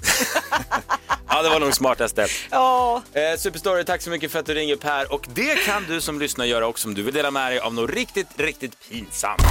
Ja, 1.31 1.43
det 1.43 1.49
var 1.49 1.61
nog 1.61 1.75
smartaste. 1.75 2.27
Ja. 2.51 3.03
Eh, 3.13 3.39
Superstory, 3.39 3.85
tack 3.85 4.03
så 4.03 4.11
mycket 4.11 4.33
för 4.33 4.39
att 4.39 4.47
du 4.47 4.55
ringer 4.55 4.79
här. 4.83 5.13
Och 5.13 5.27
det 5.35 5.65
kan 5.67 5.85
du 5.89 6.01
som 6.01 6.21
lyssnar 6.21 6.45
göra 6.45 6.67
också 6.67 6.89
om 6.89 6.95
du 6.95 7.03
vill 7.03 7.15
dela 7.15 7.31
med 7.31 7.53
dig 7.53 7.59
av 7.59 7.75
något 7.75 7.91
riktigt, 7.91 8.41
riktigt 8.41 8.91
pinsamt. 8.91 9.43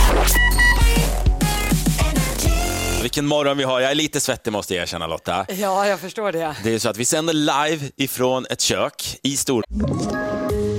Vilken 3.01 3.25
morgon 3.25 3.57
vi 3.57 3.63
har. 3.63 3.79
Jag 3.79 3.91
är 3.91 3.95
lite 3.95 4.19
svettig 4.19 4.51
måste 4.51 4.73
jag 4.75 4.81
erkänna 4.83 5.07
Lotta. 5.07 5.45
ja, 5.49 5.87
jag 5.87 5.99
förstår 5.99 6.31
det. 6.31 6.55
Det 6.63 6.73
är 6.73 6.79
så 6.79 6.89
att 6.89 6.97
vi 6.97 7.05
sänder 7.05 7.33
live 7.33 7.89
ifrån 7.95 8.45
ett 8.49 8.61
kök 8.61 9.17
i 9.23 9.37
Stor... 9.37 9.63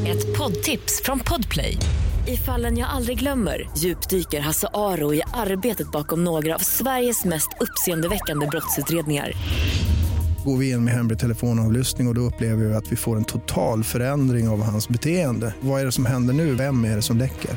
Ett 0.06 0.38
poddtips 0.38 1.02
från 1.04 1.20
Podplay. 1.20 1.76
I 2.26 2.36
fallen 2.36 2.78
jag 2.78 2.88
aldrig 2.90 3.18
glömmer 3.18 3.70
djupdyker 3.76 4.40
Hasse 4.40 4.68
Aro 4.74 5.14
i 5.14 5.22
arbetet 5.34 5.92
bakom 5.92 6.24
några 6.24 6.54
av 6.54 6.58
Sveriges 6.58 7.24
mest 7.24 7.48
uppseendeväckande 7.60 8.46
brottsutredningar. 8.46 9.32
Går 10.44 10.56
vi 10.56 10.70
in 10.70 10.84
med 10.84 10.94
hemlig 10.94 11.18
telefonavlyssning 11.18 12.06
och, 12.06 12.10
och 12.10 12.14
då 12.14 12.20
upplever 12.20 12.64
vi 12.64 12.74
att 12.74 12.92
vi 12.92 12.96
får 12.96 13.16
en 13.16 13.24
total 13.24 13.84
förändring 13.84 14.48
av 14.48 14.62
hans 14.62 14.88
beteende. 14.88 15.54
Vad 15.60 15.80
är 15.80 15.84
det 15.84 15.92
som 15.92 16.06
händer 16.06 16.34
nu? 16.34 16.54
Vem 16.54 16.84
är 16.84 16.96
det 16.96 17.02
som 17.02 17.18
läcker? 17.18 17.50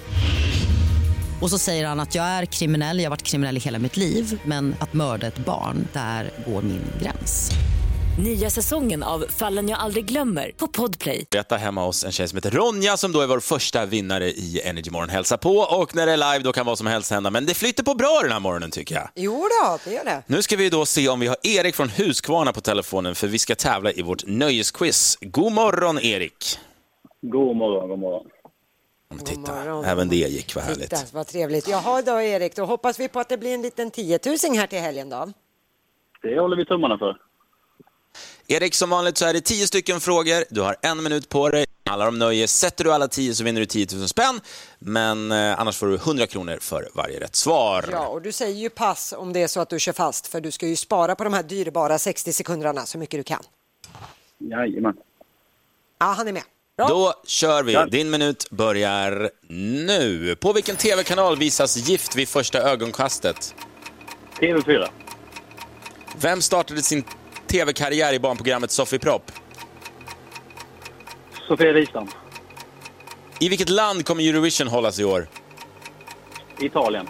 Och 1.41 1.49
så 1.49 1.57
säger 1.57 1.85
han 1.87 1.99
att 1.99 2.15
jag 2.15 2.25
är 2.25 2.45
kriminell, 2.45 2.97
jag 2.97 3.05
har 3.05 3.09
varit 3.09 3.23
kriminell 3.23 3.57
i 3.57 3.59
hela 3.59 3.79
mitt 3.79 3.97
liv 3.97 4.41
men 4.45 4.75
att 4.79 4.93
mörda 4.93 5.27
ett 5.27 5.37
barn, 5.37 5.87
där 5.93 6.31
går 6.47 6.61
min 6.61 6.81
gräns. 7.01 7.51
Nya 8.23 8.49
säsongen 8.49 9.03
av 9.03 9.25
Fallen 9.29 9.69
jag 9.69 9.79
aldrig 9.79 10.05
glömmer 10.05 10.51
på 10.57 10.67
Podplay. 10.67 11.25
Detta 11.31 11.57
hemma 11.57 11.85
hos 11.85 12.05
en 12.05 12.11
tjej 12.11 12.27
som 12.27 12.37
heter 12.37 12.51
Ronja 12.51 12.97
som 12.97 13.11
då 13.11 13.21
är 13.21 13.27
vår 13.27 13.39
första 13.39 13.85
vinnare 13.85 14.29
i 14.29 14.61
Energy 14.63 14.91
Morgon 14.91 15.09
hälsa 15.09 15.37
på. 15.37 15.57
Och 15.57 15.95
när 15.95 16.05
det 16.05 16.13
är 16.13 16.17
live 16.17 16.43
då 16.43 16.51
kan 16.53 16.65
vad 16.65 16.77
som 16.77 16.87
helst 16.87 17.11
hända. 17.11 17.29
Men 17.29 17.45
det 17.45 17.53
flyter 17.53 17.83
på 17.83 17.93
bra 17.95 18.19
den 18.23 18.31
här 18.31 18.39
morgonen 18.39 18.71
tycker 18.71 18.95
jag. 18.95 19.09
Jo 19.15 19.47
då, 19.61 19.77
det 19.85 19.93
gör 19.93 20.05
det. 20.05 20.23
Nu 20.27 20.41
ska 20.41 20.55
vi 20.55 20.69
då 20.69 20.85
se 20.85 21.09
om 21.09 21.19
vi 21.19 21.27
har 21.27 21.37
Erik 21.43 21.75
från 21.75 21.89
Huskvarna 21.89 22.53
på 22.53 22.61
telefonen 22.61 23.15
för 23.15 23.27
vi 23.27 23.39
ska 23.39 23.55
tävla 23.55 23.91
i 23.91 24.01
vårt 24.01 24.23
nöjesquiz. 24.27 25.17
God 25.21 25.51
morgon 25.53 25.99
Erik! 25.99 26.59
God 27.21 27.55
morgon, 27.55 27.89
god 27.89 27.99
morgon. 27.99 28.25
Titta, 29.19 29.41
morgon. 29.41 29.85
även 29.85 30.09
det 30.09 30.15
gick, 30.15 30.55
vad 30.55 30.63
härligt. 30.63 30.89
Titta, 30.89 31.03
vad 31.13 31.27
trevligt. 31.27 31.67
Jaha 31.67 32.01
då 32.01 32.21
Erik, 32.21 32.55
då 32.55 32.65
hoppas 32.65 32.99
vi 32.99 33.07
på 33.07 33.19
att 33.19 33.29
det 33.29 33.37
blir 33.37 33.53
en 33.53 33.61
liten 33.61 33.91
tiotusing 33.91 34.59
här 34.59 34.67
till 34.67 34.79
helgen 34.79 35.09
då. 35.09 35.31
Det 36.21 36.39
håller 36.39 36.57
vi 36.57 36.65
tummarna 36.65 36.97
för. 36.97 37.17
Erik, 38.47 38.73
som 38.73 38.89
vanligt 38.89 39.17
så 39.17 39.25
är 39.25 39.33
det 39.33 39.41
tio 39.41 39.67
stycken 39.67 39.99
frågor. 39.99 40.43
Du 40.49 40.61
har 40.61 40.75
en 40.81 41.03
minut 41.03 41.29
på 41.29 41.49
dig. 41.49 41.65
Handlar 41.85 42.07
om 42.07 42.19
nöje. 42.19 42.47
Sätter 42.47 42.83
du 42.83 42.93
alla 42.93 43.07
tio 43.07 43.33
så 43.33 43.43
vinner 43.43 43.61
du 43.61 43.65
10 43.65 43.87
000 43.93 44.07
spänn. 44.07 44.39
Men 44.79 45.31
eh, 45.31 45.59
annars 45.59 45.77
får 45.77 45.87
du 45.87 45.95
100 45.95 46.27
kronor 46.27 46.57
för 46.61 46.89
varje 46.93 47.19
rätt 47.19 47.35
svar. 47.35 47.85
Ja, 47.91 48.07
och 48.07 48.21
du 48.21 48.31
säger 48.31 48.55
ju 48.55 48.69
pass 48.69 49.13
om 49.17 49.33
det 49.33 49.41
är 49.43 49.47
så 49.47 49.59
att 49.61 49.69
du 49.69 49.79
kör 49.79 49.93
fast, 49.93 50.27
för 50.27 50.41
du 50.41 50.51
ska 50.51 50.67
ju 50.67 50.75
spara 50.75 51.15
på 51.15 51.23
de 51.23 51.33
här 51.33 51.43
dyrbara 51.43 51.97
60 51.97 52.33
sekunderna 52.33 52.85
så 52.85 52.97
mycket 52.97 53.19
du 53.19 53.23
kan. 53.23 53.43
Jajamän. 54.37 54.97
Ja, 55.99 56.05
han 56.05 56.27
är 56.27 56.31
med. 56.31 56.43
Då 56.87 57.13
kör 57.27 57.63
vi. 57.63 57.85
Din 57.89 58.09
minut 58.09 58.49
börjar 58.49 59.29
nu. 59.85 60.35
På 60.35 60.53
vilken 60.53 60.75
tv-kanal 60.75 61.37
visas 61.37 61.77
Gift 61.77 62.15
vid 62.15 62.27
första 62.29 62.59
ögonkastet? 62.59 63.55
TV4. 64.39 64.87
Vem 66.15 66.41
startade 66.41 66.81
sin 66.81 67.03
tv-karriär 67.47 68.13
i 68.13 68.19
barnprogrammet 68.19 68.71
Sofie 68.71 68.99
Propp? 68.99 69.31
Sofia 71.47 71.71
Wistam. 71.73 72.07
I 73.39 73.49
vilket 73.49 73.69
land 73.69 74.05
kommer 74.05 74.29
Eurovision 74.29 74.67
hållas 74.67 74.99
i 74.99 75.03
år? 75.03 75.27
Italien. 76.59 77.07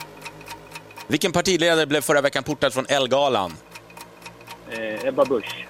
Vilken 1.08 1.32
partiledare 1.32 1.86
blev 1.86 2.02
förra 2.02 2.22
veckan 2.22 2.44
portad 2.44 2.74
från 2.74 2.86
Elgalan? 2.90 3.54
Eh, 4.72 5.08
Ebba 5.08 5.26
Busch. 5.26 5.66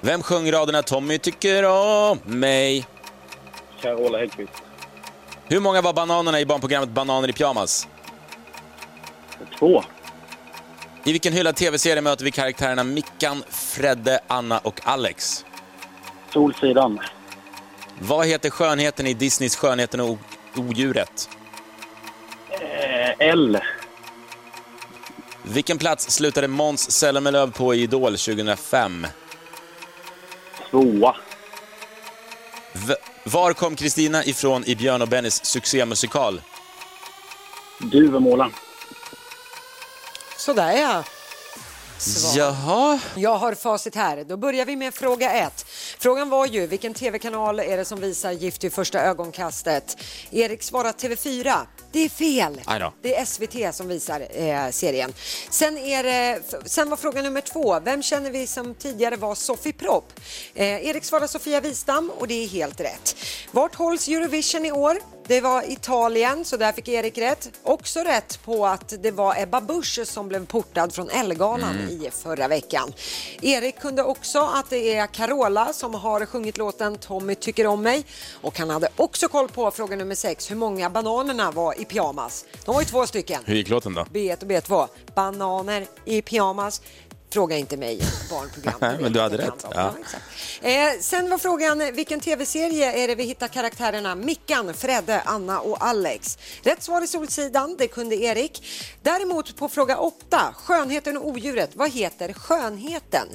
Vem 0.00 0.22
sjöng 0.22 0.52
raderna 0.52 0.82
Tommy 0.82 1.18
tycker 1.18 1.64
om 1.64 2.18
mig? 2.24 2.86
Carola 3.80 4.18
Häggkvist. 4.18 4.52
Hur 5.48 5.60
många 5.60 5.80
var 5.82 5.92
bananerna 5.92 6.40
i 6.40 6.46
barnprogrammet 6.46 6.88
Bananer 6.88 7.28
i 7.28 7.32
pyjamas? 7.32 7.88
Två. 9.58 9.82
I 11.04 11.12
vilken 11.12 11.32
hyllad 11.32 11.56
tv-serie 11.56 12.02
möter 12.02 12.24
vi 12.24 12.30
karaktärerna 12.30 12.84
Mickan, 12.84 13.44
Fredde, 13.50 14.20
Anna 14.26 14.58
och 14.58 14.80
Alex? 14.84 15.44
Solsidan. 16.32 16.98
Vad 18.00 18.26
heter 18.26 18.50
skönheten 18.50 19.06
i 19.06 19.14
Disneys 19.14 19.56
Skönheten 19.56 20.00
och 20.00 20.18
odjuret? 20.56 21.28
Eh, 22.50 23.10
L. 23.28 23.58
Vilken 25.42 25.78
plats 25.78 26.10
slutade 26.10 26.48
Måns 26.48 26.90
Zelmerlöw 26.90 27.50
på 27.52 27.74
i 27.74 27.82
Idol 27.82 28.12
2005? 28.18 29.06
Tvåa. 30.70 31.16
V- 32.72 32.94
var 33.28 33.52
kom 33.52 33.76
Kristina 33.76 34.24
ifrån 34.24 34.64
i 34.64 34.76
Björn 34.76 35.02
och 35.02 35.08
Bennys 35.08 35.44
succémusikal? 35.44 36.42
Duvemåla. 37.78 38.50
Sådär 40.36 40.72
ja. 40.72 41.04
Svar. 41.98 42.38
Jaha. 42.38 42.98
Jag 43.14 43.36
har 43.36 43.54
facit 43.54 43.94
här. 43.94 44.24
Då 44.24 44.36
börjar 44.36 44.64
vi 44.64 44.76
med 44.76 44.94
fråga 44.94 45.32
ett. 45.32 45.66
Frågan 46.00 46.28
var 46.30 46.46
ju 46.46 46.66
vilken 46.66 46.94
tv-kanal 46.94 47.60
är 47.60 47.76
det 47.76 47.84
som 47.84 48.00
visar 48.00 48.32
Gift 48.32 48.64
vid 48.64 48.72
första 48.72 49.00
ögonkastet? 49.00 49.96
Erik 50.30 50.62
svarar 50.62 50.92
TV4. 50.92 51.58
Det 51.92 52.04
är 52.04 52.08
fel. 52.08 52.60
Det 53.02 53.16
är 53.16 53.24
SVT 53.24 53.74
som 53.74 53.88
visar 53.88 54.26
eh, 54.30 54.70
serien. 54.70 55.12
Sen, 55.50 55.78
är 55.78 56.02
det, 56.02 56.42
sen 56.64 56.90
var 56.90 56.96
fråga 56.96 57.22
nummer 57.22 57.40
två. 57.40 57.80
Vem 57.80 58.02
känner 58.02 58.30
vi 58.30 58.46
som 58.46 58.74
tidigare 58.74 59.16
var 59.16 59.34
Sofie 59.34 59.72
Propp? 59.72 60.12
Eh, 60.54 60.86
Erik 60.86 61.04
svarar 61.04 61.26
Sofia 61.26 61.60
Wistam 61.60 62.10
och 62.10 62.28
det 62.28 62.44
är 62.44 62.48
helt 62.48 62.80
rätt. 62.80 63.16
Vart 63.52 63.74
hålls 63.74 64.08
Eurovision 64.08 64.66
i 64.66 64.72
år? 64.72 64.98
Det 65.28 65.40
var 65.40 65.72
Italien, 65.72 66.44
så 66.44 66.56
där 66.56 66.72
fick 66.72 66.88
Erik 66.88 67.18
rätt. 67.18 67.50
Också 67.62 68.00
rätt 68.00 68.40
på 68.44 68.66
att 68.66 68.94
det 69.02 69.10
var 69.10 69.42
Ebba 69.42 69.60
Busch 69.60 70.00
som 70.04 70.28
blev 70.28 70.46
portad 70.46 70.94
från 70.94 71.10
Ellegalan 71.10 71.76
i 71.90 72.10
förra 72.12 72.48
veckan. 72.48 72.92
Erik 73.42 73.80
kunde 73.80 74.02
också 74.02 74.38
att 74.38 74.70
det 74.70 74.94
är 74.96 75.06
Carola 75.06 75.72
som 75.72 75.94
har 75.94 76.26
sjungit 76.26 76.58
låten 76.58 76.96
Tommy 76.96 77.34
tycker 77.34 77.66
om 77.66 77.82
mig. 77.82 78.06
Och 78.42 78.58
han 78.58 78.70
hade 78.70 78.88
också 78.96 79.28
koll 79.28 79.48
på 79.48 79.70
fråga 79.70 79.96
nummer 79.96 80.14
sex, 80.14 80.50
hur 80.50 80.56
många 80.56 80.90
bananerna 80.90 81.50
var 81.50 81.80
i 81.80 81.84
pyjamas. 81.84 82.44
De 82.64 82.74
var 82.74 82.80
ju 82.80 82.86
två 82.86 83.06
stycken. 83.06 83.42
Hur 83.44 83.54
gick 83.54 83.68
låten 83.68 83.94
då? 83.94 84.02
B1 84.02 84.42
och 84.42 84.48
B2. 84.48 84.88
Bananer 85.14 85.86
i 86.04 86.22
pyjamas. 86.22 86.82
Fråga 87.30 87.56
inte 87.56 87.76
mig, 87.76 88.00
barnprogram. 88.30 88.74
Nej, 88.80 88.98
men 89.00 89.12
du 89.12 89.20
hade 89.20 89.38
rätt. 89.38 89.66
Ja. 89.74 89.94
exakt. 90.00 90.24
Eh, 90.62 91.00
sen 91.00 91.30
var 91.30 91.38
frågan 91.38 91.94
vilken 91.94 92.20
tv-serie 92.20 92.92
är 93.04 93.08
det 93.08 93.14
vi 93.14 93.24
hittar 93.24 93.48
karaktärerna 93.48 94.14
Mickan, 94.14 94.74
Fredde, 94.74 95.20
Anna 95.20 95.60
och 95.60 95.84
Alex? 95.86 96.38
Rätt 96.62 96.82
svar 96.82 97.02
är 97.02 97.06
Solsidan, 97.06 97.76
det 97.78 97.88
kunde 97.88 98.16
Erik. 98.16 98.66
Däremot 99.02 99.56
på 99.56 99.68
fråga 99.68 99.98
8, 99.98 100.54
Skönheten 100.56 101.16
och 101.16 101.26
odjuret, 101.28 101.70
vad 101.74 101.90
heter 101.90 102.32
skönheten? 102.32 103.28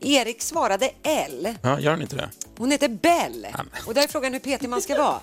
Erik 0.00 0.42
svarade 0.42 0.90
L. 1.02 1.54
Ja, 1.62 1.80
gör 1.80 1.90
den 1.90 2.02
inte 2.02 2.16
det? 2.16 2.30
Hon 2.58 2.70
heter 2.70 2.88
Bell. 2.88 3.46
Och 3.86 3.94
där 3.94 4.02
är 4.02 4.08
frågan 4.08 4.32
hur 4.32 4.40
petig 4.40 4.68
man 4.68 4.82
ska 4.82 4.98
vara. 4.98 5.20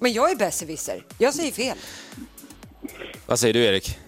Men 0.00 0.12
jag 0.12 0.30
är 0.30 0.36
besserwisser. 0.36 1.04
Jag 1.18 1.34
säger 1.34 1.52
fel. 1.52 1.78
Vad 3.26 3.38
säger 3.38 3.54
du 3.54 3.64
Erik? 3.64 3.98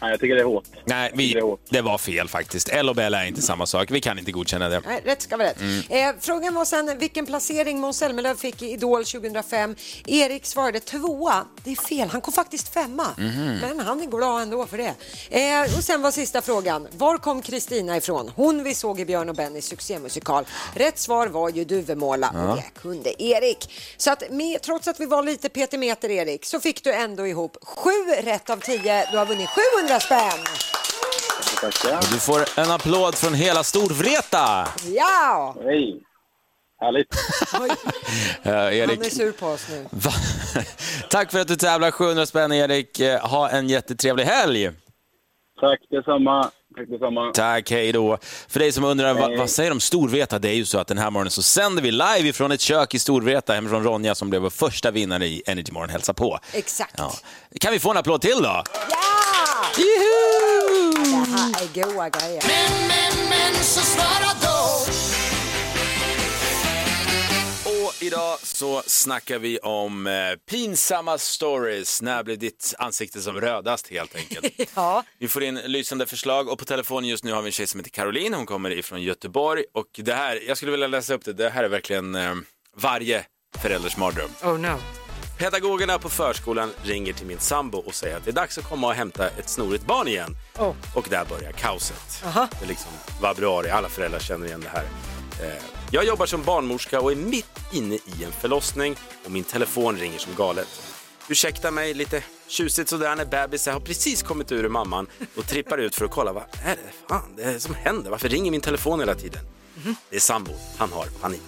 Nej, 0.00 0.10
jag 0.10 0.20
tycker 0.20 0.34
det 0.34 0.40
är 0.40 0.44
hårt. 0.44 0.64
Nej, 0.84 1.10
vi, 1.14 1.42
det 1.68 1.80
var 1.80 1.98
fel 1.98 2.28
faktiskt. 2.28 2.68
L 2.68 2.88
och 2.88 2.94
Bell 2.96 3.14
är 3.14 3.24
inte 3.24 3.42
samma 3.42 3.66
sak. 3.66 3.90
Vi 3.90 4.00
kan 4.00 4.18
inte 4.18 4.32
godkänna 4.32 4.68
det. 4.68 4.82
Nej, 4.86 5.00
rätt 5.04 5.22
ska 5.22 5.36
vara 5.36 5.48
rätt. 5.48 5.60
Mm. 5.60 5.82
Eh, 6.08 6.14
frågan 6.20 6.54
var 6.54 6.64
sen 6.64 6.98
vilken 6.98 7.26
placering 7.26 7.80
Måns 7.80 7.98
Zelmerlöw 7.98 8.34
fick 8.36 8.62
i 8.62 8.70
Idol 8.70 9.04
2005. 9.04 9.76
Erik 10.06 10.46
svarade 10.46 10.80
tvåa. 10.80 11.44
Det 11.64 11.70
är 11.72 11.76
fel, 11.76 12.08
han 12.08 12.20
kom 12.20 12.32
faktiskt 12.32 12.74
femma. 12.74 13.06
Mhm. 13.18 13.58
Men 13.60 13.80
han 13.80 14.00
är 14.00 14.06
glad 14.06 14.42
ändå 14.42 14.66
för 14.66 14.78
det. 14.78 14.94
Eh, 15.30 15.76
och 15.78 15.84
sen 15.84 16.02
var 16.02 16.10
sista 16.10 16.42
frågan. 16.42 16.88
Var 16.92 17.18
kom 17.18 17.42
Kristina 17.42 17.96
ifrån? 17.96 18.30
Hon 18.36 18.64
vi 18.64 18.74
såg 18.74 19.00
i 19.00 19.04
Björn 19.04 19.28
och 19.28 19.34
Bennys 19.34 19.66
succémusikal. 19.66 20.44
Rätt 20.74 20.98
svar 20.98 21.26
var 21.26 21.48
ju 21.50 21.64
Duvemåla 21.64 22.30
Ja. 22.34 22.50
och 22.50 22.56
det 22.56 22.80
kunde 22.80 23.22
Erik. 23.22 23.70
Så 23.96 24.10
att 24.12 24.30
med, 24.30 24.62
trots 24.62 24.88
att 24.88 25.00
vi 25.00 25.06
var 25.06 25.22
lite 25.22 25.48
petimeter 25.48 26.10
Erik 26.10 26.44
så 26.44 26.60
fick 26.60 26.84
du 26.84 26.92
ändå 26.92 27.26
ihop 27.26 27.56
sju 27.62 27.90
rätt 28.22 28.50
av 28.50 28.56
tio. 28.56 29.10
Du 29.10 29.18
har 29.18 29.26
vunnit 29.26 29.48
700 29.80 29.89
spänn. 29.98 30.44
Tackar. 31.60 32.12
Du 32.12 32.20
får 32.20 32.44
en 32.56 32.70
applåd 32.70 33.14
från 33.14 33.34
hela 33.34 33.64
Storvreta! 33.64 34.68
Ja! 34.84 35.56
Hej. 35.64 36.00
Härligt. 36.80 37.08
Eh, 38.42 38.52
Erik. 38.52 38.96
Han 38.96 39.06
är 39.06 39.10
sur 39.10 39.32
på 39.32 39.46
oss 39.46 39.66
nu. 39.70 39.86
Tack 41.10 41.30
för 41.32 41.40
att 41.40 41.48
du 41.48 41.56
tävlar 41.56 41.90
700 41.90 42.26
spänn 42.26 42.52
Erik. 42.52 43.00
Eh, 43.00 43.20
Ha 43.20 43.48
en 43.48 43.68
jättetrevlig 43.68 44.24
helg. 44.24 44.70
Tack 45.60 45.80
detsamma. 45.90 46.50
Tack 46.76 46.88
detsamma. 46.88 47.30
Tack, 47.34 47.70
hej 47.70 47.92
då. 47.92 48.18
För 48.48 48.60
dig 48.60 48.72
som 48.72 48.84
undrar, 48.84 49.14
vad, 49.14 49.38
vad 49.38 49.50
säger 49.50 49.70
de 49.70 49.80
Storvreta? 49.80 50.38
Det 50.38 50.48
är 50.48 50.54
ju 50.54 50.64
så 50.64 50.78
att 50.78 50.86
den 50.86 50.98
här 50.98 51.10
morgonen 51.10 51.30
så 51.30 51.42
sänder 51.42 51.82
vi 51.82 51.90
live 51.90 52.28
ifrån 52.28 52.52
ett 52.52 52.60
kök 52.60 52.94
i 52.94 52.98
Storvreta 52.98 53.52
hemifrån 53.52 53.84
Ronja 53.84 54.14
som 54.14 54.30
blev 54.30 54.42
vår 54.42 54.50
första 54.50 54.90
vinnare 54.90 55.26
i 55.26 55.42
Energy 55.46 55.72
Morgon 55.72 55.90
hälsa 55.90 56.14
på. 56.14 56.38
Exakt. 56.52 56.94
Ja. 56.98 57.12
Kan 57.60 57.72
vi 57.72 57.78
få 57.78 57.90
en 57.90 57.96
applåd 57.96 58.20
till 58.20 58.42
då? 58.42 58.62
Ja! 58.90 59.29
Juhu! 59.76 60.90
Det 61.10 61.30
här 61.30 61.50
är 61.62 61.82
goa 61.94 62.08
grejer. 62.08 62.42
Men, 62.46 62.88
men, 62.88 63.28
men 63.28 63.54
så 63.64 63.80
svara 63.80 64.30
då. 64.42 64.86
Och 67.70 68.02
idag 68.02 68.38
så 68.42 68.82
snackar 68.86 69.38
vi 69.38 69.58
om 69.58 70.06
eh, 70.06 70.12
pinsamma 70.50 71.18
stories. 71.18 72.02
När 72.02 72.22
blev 72.22 72.38
ditt 72.38 72.74
ansikte 72.78 73.20
som 73.20 73.40
rödast 73.40 73.88
helt 73.88 74.16
enkelt? 74.16 74.46
Ja. 74.74 75.04
Vi 75.18 75.28
får 75.28 75.42
in 75.42 75.54
lysande 75.54 76.06
förslag 76.06 76.48
och 76.48 76.58
på 76.58 76.64
telefonen 76.64 77.10
just 77.10 77.24
nu 77.24 77.32
har 77.32 77.42
vi 77.42 77.48
en 77.48 77.52
tjej 77.52 77.66
som 77.66 77.80
heter 77.80 77.90
Caroline. 77.90 78.34
Hon 78.34 78.46
kommer 78.46 78.70
ifrån 78.70 79.02
Göteborg 79.02 79.64
och 79.74 79.86
det 79.94 80.14
här, 80.14 80.40
jag 80.48 80.56
skulle 80.56 80.72
vilja 80.72 80.86
läsa 80.86 81.14
upp 81.14 81.24
det, 81.24 81.32
det 81.32 81.50
här 81.50 81.64
är 81.64 81.68
verkligen 81.68 82.14
eh, 82.14 82.34
varje 82.76 83.24
förälders 83.58 83.96
mardröm. 83.96 84.30
Oh 84.42 84.58
no. 84.58 84.78
Pedagogerna 85.40 85.98
på 85.98 86.08
förskolan 86.08 86.70
ringer 86.82 87.12
till 87.12 87.26
min 87.26 87.38
sambo 87.38 87.78
och 87.78 87.94
säger 87.94 88.16
att 88.16 88.24
det 88.24 88.30
är 88.30 88.32
dags 88.32 88.58
att 88.58 88.64
komma 88.64 88.86
och 88.86 88.94
hämta 88.94 89.28
ett 89.28 89.48
snorigt 89.48 89.86
barn 89.86 90.08
igen. 90.08 90.36
Oh. 90.58 90.74
Och 90.94 91.06
där 91.10 91.24
börjar 91.24 91.52
kaoset. 91.52 92.22
Aha. 92.24 92.48
Det 92.58 92.64
är 92.64 92.68
liksom 92.68 92.90
vabruari, 93.20 93.70
alla 93.70 93.88
föräldrar 93.88 94.18
känner 94.20 94.46
igen 94.46 94.60
det 94.60 94.68
här. 94.68 94.84
Eh, 95.48 95.62
Jag 95.90 96.04
jobbar 96.04 96.26
som 96.26 96.42
barnmorska 96.44 97.00
och 97.00 97.12
är 97.12 97.16
mitt 97.16 97.60
inne 97.72 97.94
i 97.94 98.24
en 98.24 98.32
förlossning 98.32 98.96
och 99.24 99.30
min 99.30 99.44
telefon 99.44 99.96
ringer 99.96 100.18
som 100.18 100.34
galet. 100.34 100.68
Ursäkta 101.28 101.70
mig 101.70 101.94
lite 101.94 102.22
tjusigt 102.48 102.88
sådär 102.90 103.16
när 103.16 103.24
bebisen 103.24 103.72
har 103.72 103.80
precis 103.80 104.22
kommit 104.22 104.52
ur 104.52 104.68
mamman 104.68 105.06
och 105.36 105.46
trippar 105.46 105.78
ut 105.78 105.94
för 105.94 106.04
att 106.04 106.10
kolla 106.10 106.32
vad 106.32 106.42
är 106.64 106.76
det 106.76 107.08
fan 107.08 107.36
det 107.36 107.42
är 107.42 107.58
som 107.58 107.74
händer? 107.74 108.10
Varför 108.10 108.28
ringer 108.28 108.50
min 108.50 108.60
telefon 108.60 109.00
hela 109.00 109.14
tiden? 109.14 109.40
Det 110.10 110.16
är 110.16 110.20
sambo, 110.20 110.52
han 110.78 110.92
har 110.92 111.06
panik. 111.20 111.40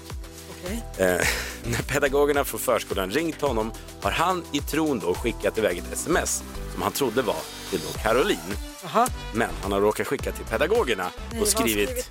Eh, 0.99 1.27
när 1.65 1.83
pedagogerna 1.89 2.45
från 2.45 2.61
förskolan 2.61 3.11
ringt 3.11 3.41
honom 3.41 3.73
har 4.03 4.11
han 4.11 4.45
i 4.53 4.61
tron 4.61 4.99
då 4.99 5.15
skickat 5.15 5.59
iväg 5.59 5.79
ett 5.79 5.93
sms 5.93 6.43
som 6.73 6.83
han 6.83 6.93
trodde 6.93 7.23
var 7.23 7.37
till 7.71 7.81
då 7.81 7.99
Caroline. 7.99 8.57
Aha. 8.85 9.07
Men 9.35 9.51
han 9.63 9.73
har 9.73 9.81
råkat 9.81 10.07
skicka 10.07 10.33
till 10.33 10.45
pedagogerna 10.45 11.11
och 11.41 11.49
skrivit... 11.49 12.11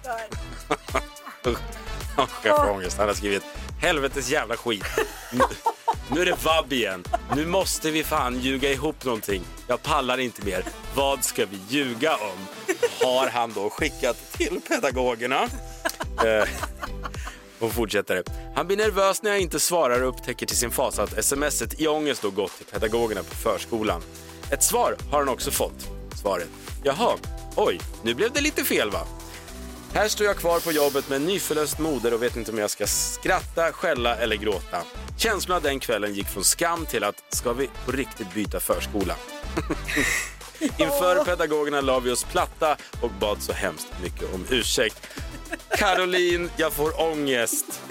Han 2.15 2.27
får 2.43 2.69
ångest. 2.69 2.97
Han 2.97 3.07
har 3.07 3.15
skrivit 3.15 3.43
helvetes 3.81 4.29
jävla 4.29 4.57
skit. 4.57 4.85
Nu, 5.31 5.43
nu 6.07 6.21
är 6.21 6.25
det 6.25 6.45
vabb 6.45 6.73
igen. 6.73 7.03
Nu 7.35 7.45
måste 7.45 7.91
vi 7.91 8.03
fan 8.03 8.39
ljuga 8.39 8.71
ihop 8.71 9.05
någonting. 9.05 9.43
Jag 9.67 9.83
pallar 9.83 10.17
inte 10.17 10.45
mer. 10.45 10.63
Vad 10.95 11.23
ska 11.23 11.45
vi 11.45 11.59
ljuga 11.69 12.15
om? 12.15 12.47
Har 13.01 13.27
han 13.29 13.53
då 13.53 13.69
skickat 13.69 14.31
till 14.31 14.61
pedagogerna. 14.67 15.47
Eh, 16.25 16.47
och 17.61 17.71
fortsätter. 17.71 18.23
Han 18.55 18.67
blir 18.67 18.77
nervös 18.77 19.23
när 19.23 19.31
jag 19.31 19.39
inte 19.39 19.59
svarar 19.59 20.01
och 20.01 20.09
upptäcker 20.09 20.45
till 20.45 20.57
sin 20.57 20.71
fasa 20.71 21.03
att 21.03 21.25
smset 21.25 21.81
i 21.81 21.87
ångest 21.87 22.21
då 22.21 22.29
gått 22.29 22.57
till 22.57 22.65
pedagogerna 22.65 23.23
på 23.23 23.35
förskolan. 23.35 24.01
Ett 24.51 24.63
svar 24.63 24.95
har 25.11 25.19
han 25.19 25.29
också 25.29 25.51
fått. 25.51 25.87
Svaret. 26.21 26.49
Jaha, 26.83 27.17
oj, 27.55 27.79
nu 28.03 28.13
blev 28.13 28.31
det 28.31 28.41
lite 28.41 28.63
fel 28.63 28.91
va? 28.91 29.07
Här 29.93 30.07
står 30.07 30.27
jag 30.27 30.37
kvar 30.37 30.59
på 30.59 30.71
jobbet 30.71 31.09
med 31.09 31.15
en 31.15 31.25
nyförlöst 31.25 31.79
moder 31.79 32.13
och 32.13 32.23
vet 32.23 32.35
inte 32.35 32.51
om 32.51 32.57
jag 32.57 32.69
ska 32.69 32.87
skratta, 32.87 33.71
skälla 33.71 34.15
eller 34.15 34.35
gråta. 34.35 34.83
Känslorna 35.17 35.59
den 35.59 35.79
kvällen 35.79 36.13
gick 36.13 36.27
från 36.27 36.43
skam 36.43 36.85
till 36.85 37.03
att 37.03 37.23
ska 37.29 37.53
vi 37.53 37.69
på 37.85 37.91
riktigt 37.91 38.33
byta 38.33 38.59
förskola? 38.59 39.15
Inför 40.59 41.25
pedagogerna 41.25 41.81
la 41.81 41.99
vi 41.99 42.11
oss 42.11 42.23
platta 42.23 42.77
och 43.01 43.11
bad 43.19 43.41
så 43.41 43.53
hemskt 43.53 43.87
mycket 44.03 44.33
om 44.33 44.45
ursäkt. 44.49 45.07
Caroline, 45.77 46.49
jag 46.57 46.73
får 46.73 47.01
ångest. 47.01 47.81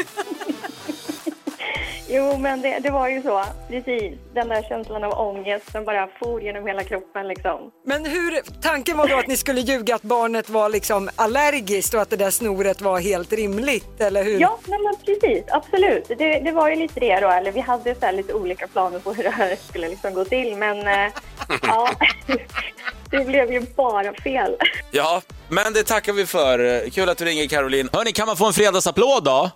Jo, 2.12 2.38
men 2.38 2.60
det, 2.60 2.78
det 2.78 2.90
var 2.90 3.08
ju 3.08 3.22
så. 3.22 3.44
Precis. 3.68 4.18
Den 4.34 4.48
där 4.48 4.62
känslan 4.62 5.04
av 5.04 5.12
ångest 5.12 5.72
som 5.72 5.84
bara 5.84 6.08
for 6.18 6.42
genom 6.42 6.66
hela 6.66 6.84
kroppen 6.84 7.28
liksom. 7.28 7.70
Men 7.86 8.04
hur, 8.06 8.60
tanken 8.60 8.96
var 8.96 9.08
då 9.08 9.16
att 9.16 9.26
ni 9.26 9.36
skulle 9.36 9.60
ljuga 9.60 9.94
att 9.94 10.02
barnet 10.02 10.48
var 10.48 10.68
liksom 10.68 11.10
allergiskt 11.16 11.94
och 11.94 12.00
att 12.00 12.10
det 12.10 12.16
där 12.16 12.30
snoret 12.30 12.80
var 12.80 13.00
helt 13.00 13.32
rimligt, 13.32 14.00
eller 14.00 14.24
hur? 14.24 14.40
Ja, 14.40 14.58
nej, 14.66 14.78
men 14.82 14.96
precis. 15.06 15.44
Absolut. 15.48 16.08
Det, 16.08 16.40
det 16.40 16.52
var 16.52 16.68
ju 16.70 16.76
lite 16.76 17.00
det 17.00 17.20
då. 17.20 17.28
Eller 17.28 17.52
vi 17.52 17.60
hade 17.60 17.94
så 17.94 18.06
här 18.06 18.12
lite 18.12 18.34
olika 18.34 18.66
planer 18.66 18.98
på 18.98 19.12
hur 19.12 19.22
det 19.22 19.30
här 19.30 19.56
skulle 19.68 19.88
liksom 19.88 20.14
gå 20.14 20.24
till. 20.24 20.56
Men 20.56 20.78
eh, 20.78 21.12
ja, 21.62 21.90
det 23.10 23.24
blev 23.24 23.52
ju 23.52 23.60
bara 23.76 24.14
fel. 24.14 24.56
Ja, 24.90 25.22
men 25.48 25.72
det 25.72 25.82
tackar 25.82 26.12
vi 26.12 26.26
för. 26.26 26.90
Kul 26.90 27.08
att 27.08 27.18
du 27.18 27.24
ringer 27.24 27.46
Caroline. 27.46 27.88
Hörni, 27.92 28.12
kan 28.12 28.26
man 28.26 28.36
få 28.36 28.46
en 28.46 28.52
fredagsapplåd 28.52 29.24
då? 29.24 29.50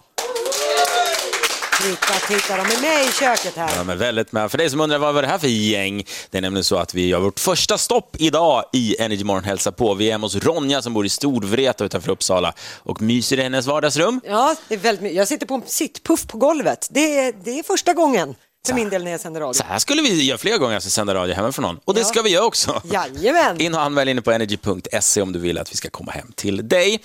Titta, 1.83 2.15
titta, 2.29 2.57
de 2.57 2.63
är 2.63 2.81
med 2.81 3.09
i 3.09 3.13
köket 3.13 3.57
här. 3.57 3.77
Ja, 3.77 3.85
men 3.85 3.99
väldigt 3.99 4.33
med. 4.33 4.51
För 4.51 4.59
dig 4.59 4.71
som 4.71 4.81
undrar 4.81 4.99
vad 4.99 5.15
var 5.15 5.23
det 5.23 5.29
här 5.29 5.39
för 5.39 5.49
gäng? 5.49 6.05
Det 6.31 6.39
är 6.39 6.43
nämligen 6.43 6.65
så 6.65 6.77
att 6.77 6.95
vi 6.95 7.09
gör 7.09 7.21
vårt 7.21 7.41
första 7.41 7.79
stopp 7.79 8.17
idag 8.19 8.65
i 8.73 8.97
Energy 9.03 9.25
Morgon 9.25 9.45
hälsa 9.45 9.73
på. 9.73 9.95
Vi 9.95 10.09
är 10.09 10.13
hemma 10.13 10.25
hos 10.25 10.37
Ronja 10.37 10.83
som 10.83 10.95
bor 10.95 11.07
i 11.07 11.09
Storvreta 11.09 11.85
utanför 11.85 12.11
Uppsala 12.13 12.53
och 12.83 13.03
myser 13.03 13.39
i 13.39 13.43
hennes 13.43 13.67
vardagsrum. 13.67 14.21
Ja, 14.25 14.57
det 14.69 14.75
är 14.75 14.79
väldigt 14.79 15.03
mycket. 15.03 15.17
Jag 15.17 15.29
sitter 15.29 15.47
på 15.47 15.55
en 15.55 15.63
sittpuff 15.67 16.27
på 16.27 16.39
golvet. 16.39 16.89
Det 16.91 17.19
är, 17.19 17.33
det 17.45 17.59
är 17.59 17.63
första 17.63 17.93
gången 17.93 18.35
för 18.67 18.75
min 18.75 18.91
del 18.91 19.05
när 19.05 19.11
jag 19.11 19.21
sänder 19.21 19.41
radio. 19.41 19.53
Så 19.53 19.65
här 19.65 19.79
skulle 19.79 20.03
vi 20.03 20.25
göra 20.25 20.39
fler 20.39 20.59
gånger, 20.59 20.75
alltså 20.75 20.91
sända 20.91 21.15
radio 21.15 21.35
hemifrån 21.35 21.63
någon. 21.63 21.81
Och 21.85 21.95
det 21.95 22.05
ska 22.05 22.23
vi 22.23 22.31
göra 22.31 22.45
också. 22.45 22.83
Jajamän. 22.85 23.61
In 23.61 23.75
och 23.75 23.81
anmäl 23.81 24.09
inne 24.09 24.23
på 24.23 24.33
energy.se 24.33 25.23
om 25.23 25.33
du 25.33 25.39
vill 25.39 25.59
att 25.59 25.73
vi 25.73 25.77
ska 25.77 25.91
komma 25.91 26.13
hem 26.13 26.33
till 26.35 26.69
dig. 26.69 27.01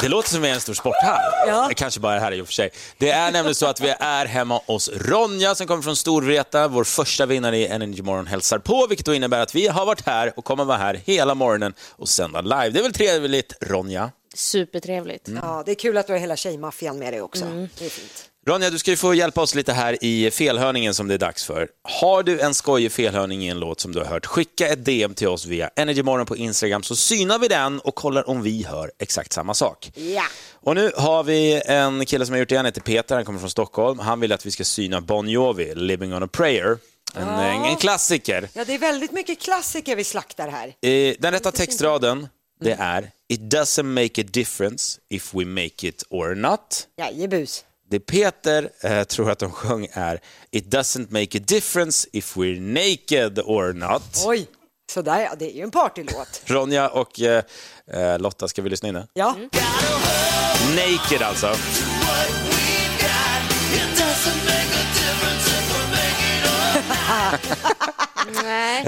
Det 0.00 0.08
låter 0.08 0.28
som 0.28 0.42
vi 0.42 0.48
är 0.48 0.54
en 0.54 0.60
stor 0.60 0.74
sporthall. 0.74 1.20
Ja. 1.46 1.66
Det 1.68 1.74
kanske 1.74 2.00
bara 2.00 2.14
är 2.14 2.20
här 2.20 2.32
i 2.32 2.40
och 2.40 2.46
för 2.46 2.52
sig. 2.52 2.70
Det 2.98 3.10
är 3.10 3.32
nämligen 3.32 3.54
så 3.54 3.66
att 3.66 3.80
vi 3.80 3.94
är 4.00 4.26
hemma 4.26 4.60
hos 4.66 4.88
Ronja 4.88 5.54
som 5.54 5.66
kommer 5.66 5.82
från 5.82 5.96
Storvreta. 5.96 6.68
Vår 6.68 6.84
första 6.84 7.26
vinnare 7.26 7.58
i 7.58 7.66
Energy 7.66 8.02
Morgon 8.02 8.26
hälsar 8.26 8.58
på, 8.58 8.86
vilket 8.86 9.06
då 9.06 9.14
innebär 9.14 9.40
att 9.40 9.54
vi 9.54 9.68
har 9.68 9.86
varit 9.86 10.06
här 10.06 10.32
och 10.36 10.44
kommer 10.44 10.64
vara 10.64 10.78
här 10.78 11.00
hela 11.04 11.34
morgonen 11.34 11.74
och 11.90 12.08
sända 12.08 12.40
live. 12.40 12.70
Det 12.70 12.78
är 12.78 12.82
väl 12.82 12.92
trevligt, 12.92 13.52
Ronja? 13.60 14.10
Supertrevligt. 14.34 15.28
Ja, 15.42 15.62
det 15.66 15.70
är 15.70 15.74
kul 15.74 15.96
att 15.96 16.06
du 16.06 16.12
har 16.12 16.20
hela 16.20 16.36
tjejmaffian 16.36 16.98
med 16.98 17.12
dig 17.12 17.22
också. 17.22 17.44
Det 17.78 17.84
är 17.86 17.90
fint. 17.90 18.26
Ronja, 18.46 18.70
du 18.70 18.78
ska 18.78 18.90
ju 18.90 18.96
få 18.96 19.14
hjälpa 19.14 19.40
oss 19.42 19.54
lite 19.54 19.72
här 19.72 20.04
i 20.04 20.30
felhörningen 20.30 20.94
som 20.94 21.08
det 21.08 21.14
är 21.14 21.18
dags 21.18 21.44
för. 21.44 21.68
Har 22.00 22.22
du 22.22 22.40
en 22.40 22.54
skojig 22.54 22.92
felhörning 22.92 23.44
i 23.44 23.48
en 23.48 23.58
låt 23.60 23.80
som 23.80 23.92
du 23.92 23.98
har 23.98 24.06
hört, 24.06 24.26
skicka 24.26 24.68
ett 24.68 24.84
DM 24.84 25.14
till 25.14 25.28
oss 25.28 25.46
via 25.46 25.70
Energymorgon 25.76 26.26
på 26.26 26.36
Instagram 26.36 26.82
så 26.82 26.96
synar 26.96 27.38
vi 27.38 27.48
den 27.48 27.80
och 27.80 27.94
kollar 27.94 28.28
om 28.28 28.42
vi 28.42 28.64
hör 28.64 28.90
exakt 28.98 29.32
samma 29.32 29.54
sak. 29.54 29.92
Ja. 29.94 30.22
Och 30.54 30.74
nu 30.74 30.90
har 30.96 31.22
vi 31.24 31.62
en 31.66 32.06
kille 32.06 32.26
som 32.26 32.32
har 32.32 32.38
gjort 32.38 32.48
det, 32.48 32.56
han 32.56 32.64
heter 32.64 32.80
Peter, 32.80 33.14
han 33.14 33.24
kommer 33.24 33.38
från 33.40 33.50
Stockholm. 33.50 33.98
Han 33.98 34.20
vill 34.20 34.32
att 34.32 34.46
vi 34.46 34.50
ska 34.50 34.64
syna 34.64 35.00
Bon 35.00 35.28
Jovi, 35.28 35.74
Living 35.74 36.14
on 36.14 36.22
a 36.22 36.28
prayer. 36.32 36.78
En, 37.14 37.26
Ja. 37.28 37.42
en, 37.42 37.64
en 37.64 37.76
klassiker. 37.76 38.48
Ja, 38.54 38.64
det 38.64 38.74
är 38.74 38.78
väldigt 38.78 39.12
mycket 39.12 39.40
klassiker 39.40 39.96
vi 39.96 40.04
slaktar 40.04 40.48
här. 40.48 40.68
Eh, 40.90 41.14
Den 41.18 41.32
rätta 41.32 41.52
textraden, 41.52 42.28
det 42.60 42.76
är 42.80 43.10
It 43.30 43.40
doesn't 43.40 43.84
make 43.84 44.20
a 44.20 44.24
difference 44.24 45.00
if 45.08 45.34
we 45.34 45.44
make 45.44 45.88
it 45.88 46.02
or 46.10 46.34
not. 46.34 46.88
Jajebus. 46.96 47.64
Det 47.90 48.00
Peter 48.00 48.70
eh, 48.80 49.04
tror 49.04 49.30
att 49.30 49.38
de 49.38 49.50
sjöng 49.50 49.88
är 49.92 50.20
It 50.50 50.64
doesn't 50.64 51.06
make 51.12 51.38
a 51.38 51.42
difference 51.46 52.08
if 52.12 52.36
we're 52.36 52.60
naked 52.60 53.38
or 53.38 53.72
not. 53.72 54.24
Oj, 54.26 54.46
sådär 54.92 55.20
ja, 55.20 55.34
det 55.38 55.52
är 55.52 55.56
ju 55.56 55.62
en 55.62 55.70
partylåt. 55.70 56.42
Ronja 56.44 56.88
och 56.88 57.20
eh, 57.20 57.44
eh, 57.92 58.18
Lotta, 58.18 58.48
ska 58.48 58.62
vi 58.62 58.70
lyssna 58.70 58.88
in 58.88 58.94
det? 58.94 59.06
Ja. 59.14 59.36
Naked 60.76 61.22
alltså. 61.22 61.56
Nej. 68.34 68.84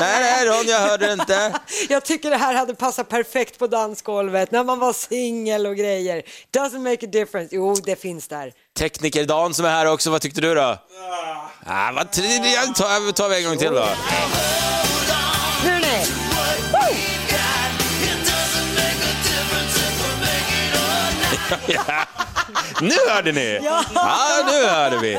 Nej, 0.00 0.46
Ronja 0.46 0.78
hörde 0.78 1.12
inte. 1.12 1.60
Jag 1.88 2.04
tycker 2.04 2.30
det 2.30 2.36
här 2.36 2.54
hade 2.54 2.74
passat 2.74 3.08
perfekt 3.08 3.58
på 3.58 3.66
dansgolvet 3.66 4.50
när 4.50 4.64
man 4.64 4.78
var 4.78 4.92
singel 4.92 5.66
och 5.66 5.76
grejer. 5.76 6.22
Doesn't 6.56 6.78
make 6.90 7.06
a 7.06 7.08
difference. 7.12 7.54
Jo, 7.56 7.74
det 7.74 7.96
finns 7.96 8.28
där. 8.28 8.52
Tekniker 8.78 9.24
Dan 9.24 9.54
som 9.54 9.64
är 9.64 9.70
här 9.70 9.86
också, 9.86 10.10
vad 10.10 10.20
tyckte 10.20 10.40
du 10.40 10.54
då? 10.54 10.78
Ah, 11.66 11.92
vad 11.92 12.12
tar, 12.12 13.12
tar 13.12 13.28
vi 13.28 13.36
en 13.36 13.44
gång 13.48 13.58
till 13.58 13.72
då. 13.72 13.88
Ja. 21.66 21.82
Nu 22.80 22.94
hörde 23.08 23.32
ni! 23.32 23.60
Ja. 23.62 23.84
ja, 23.94 24.28
nu 24.46 24.66
hörde 24.68 24.98
vi. 24.98 25.14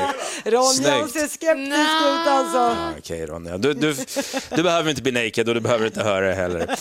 Ronja 0.50 0.62
Snyggt. 0.72 1.10
ser 1.10 1.28
skeptisk 1.28 1.90
ut 2.06 2.28
alltså. 2.28 2.76
Okej 2.98 3.26
Ronja, 3.26 3.58
du, 3.58 3.74
du, 3.74 3.96
du 4.50 4.62
behöver 4.62 4.90
inte 4.90 5.02
bli 5.02 5.12
naked 5.12 5.48
och 5.48 5.54
du 5.54 5.60
behöver 5.60 5.86
inte 5.86 6.02
höra 6.02 6.26
det 6.28 6.34
heller. 6.34 6.76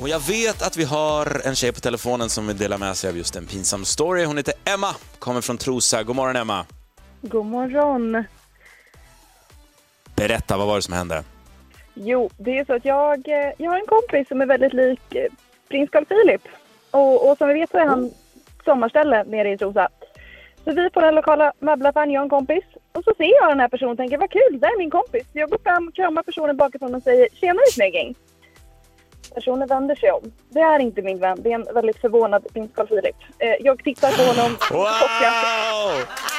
Och 0.00 0.08
jag 0.08 0.20
vet 0.20 0.62
att 0.62 0.76
vi 0.76 0.84
har 0.84 1.40
en 1.44 1.54
tjej 1.56 1.72
på 1.72 1.80
telefonen 1.80 2.30
som 2.30 2.46
vill 2.46 2.56
dela 2.56 2.78
med 2.78 2.96
sig 2.96 3.10
av 3.10 3.16
just 3.16 3.36
en 3.36 3.46
pinsam 3.46 3.84
story. 3.84 4.24
Hon 4.24 4.36
heter 4.36 4.54
Emma, 4.64 4.94
kommer 5.18 5.40
från 5.40 5.58
Trosa. 5.58 6.02
God 6.02 6.16
morgon 6.16 6.36
Emma. 6.36 6.66
God 7.20 7.46
morgon. 7.46 8.24
Berätta, 10.16 10.56
vad 10.56 10.66
var 10.66 10.76
det 10.76 10.82
som 10.82 10.94
hände? 10.94 11.24
Jo, 11.94 12.30
det 12.36 12.58
är 12.58 12.64
så 12.64 12.74
att 12.74 12.84
jag, 12.84 13.28
eh, 13.28 13.52
jag 13.58 13.70
har 13.70 13.78
en 13.78 13.86
kompis 13.86 14.28
som 14.28 14.40
är 14.40 14.46
väldigt 14.46 14.72
lik 14.72 15.14
eh, 15.14 15.32
prins 15.68 15.90
Carl 15.90 16.04
Philip. 16.04 16.42
Och, 16.90 17.30
och 17.30 17.38
som 17.38 17.48
vi 17.48 17.54
vet 17.54 17.70
så 17.70 17.78
är 17.78 17.86
han 17.86 18.10
sommarställe 18.64 19.24
nere 19.24 19.52
i 19.52 19.58
Trosa. 19.58 19.88
Så 20.64 20.72
vi 20.72 20.90
på 20.90 21.00
den 21.00 21.14
lokala 21.14 21.52
möbelaffären, 21.58 22.10
jag 22.10 22.20
och 22.20 22.24
en 22.24 22.30
kompis. 22.30 22.64
Och 22.92 23.04
så 23.04 23.12
ser 23.16 23.40
jag 23.40 23.50
den 23.50 23.60
här 23.60 23.68
personen 23.68 23.92
och 23.92 23.96
tänker 23.96 24.18
vad 24.18 24.30
kul, 24.30 24.60
det 24.60 24.66
är 24.66 24.78
min 24.78 24.90
kompis. 24.90 25.26
Jag 25.32 25.50
går 25.50 25.58
fram, 25.58 25.92
kramar 25.92 26.22
personen 26.22 26.56
bakifrån 26.56 26.94
och 26.94 27.02
säger 27.02 27.28
tjenare 27.32 27.66
snygging. 27.72 28.14
Personen 29.34 29.68
vänder 29.68 29.94
sig 29.94 30.10
om. 30.10 30.32
Det 30.48 30.60
är 30.60 30.78
inte 30.78 31.02
min 31.02 31.18
vän. 31.18 31.38
Det 31.42 31.50
är 31.50 31.54
en 31.54 31.74
väldigt 31.74 32.00
förvånad 32.00 32.46
prins 32.52 32.70
Carl 32.74 32.86
Philip. 32.86 33.16
Eh, 33.38 33.54
jag 33.60 33.84
tittar 33.84 34.12
på 34.12 34.22
honom 34.22 34.56
chockad. 34.60 35.34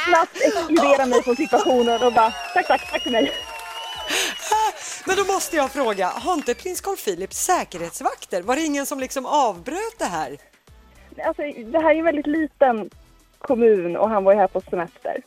Snabbt 0.07 0.41
exkluderar 0.41 1.05
mig 1.05 1.23
från 1.23 1.35
situationen 1.35 2.03
och 2.03 2.13
bara 2.13 2.31
tack, 2.53 2.67
tack, 2.67 2.91
tack 2.91 3.03
till 3.03 3.11
mig. 3.11 3.31
Men 5.05 5.15
då 5.17 5.33
måste 5.33 5.55
jag 5.55 5.71
fråga, 5.71 6.07
har 6.07 6.33
inte 6.33 6.53
prins 6.53 6.81
Carl 6.81 6.95
Philip 6.95 7.33
säkerhetsvakter? 7.33 8.41
Var 8.41 8.55
det 8.55 8.61
ingen 8.61 8.85
som 8.85 8.99
liksom 8.99 9.25
avbröt 9.25 9.99
det 9.99 10.05
här? 10.05 10.37
Alltså, 11.23 11.41
det 11.65 11.79
här 11.79 11.89
är 11.89 11.99
en 11.99 12.05
väldigt 12.05 12.27
liten 12.27 12.89
kommun 13.39 13.97
och 13.97 14.09
han 14.09 14.23
var 14.23 14.33
ju 14.33 14.39
här 14.39 14.47
på 14.47 14.61
semester. 14.61 15.21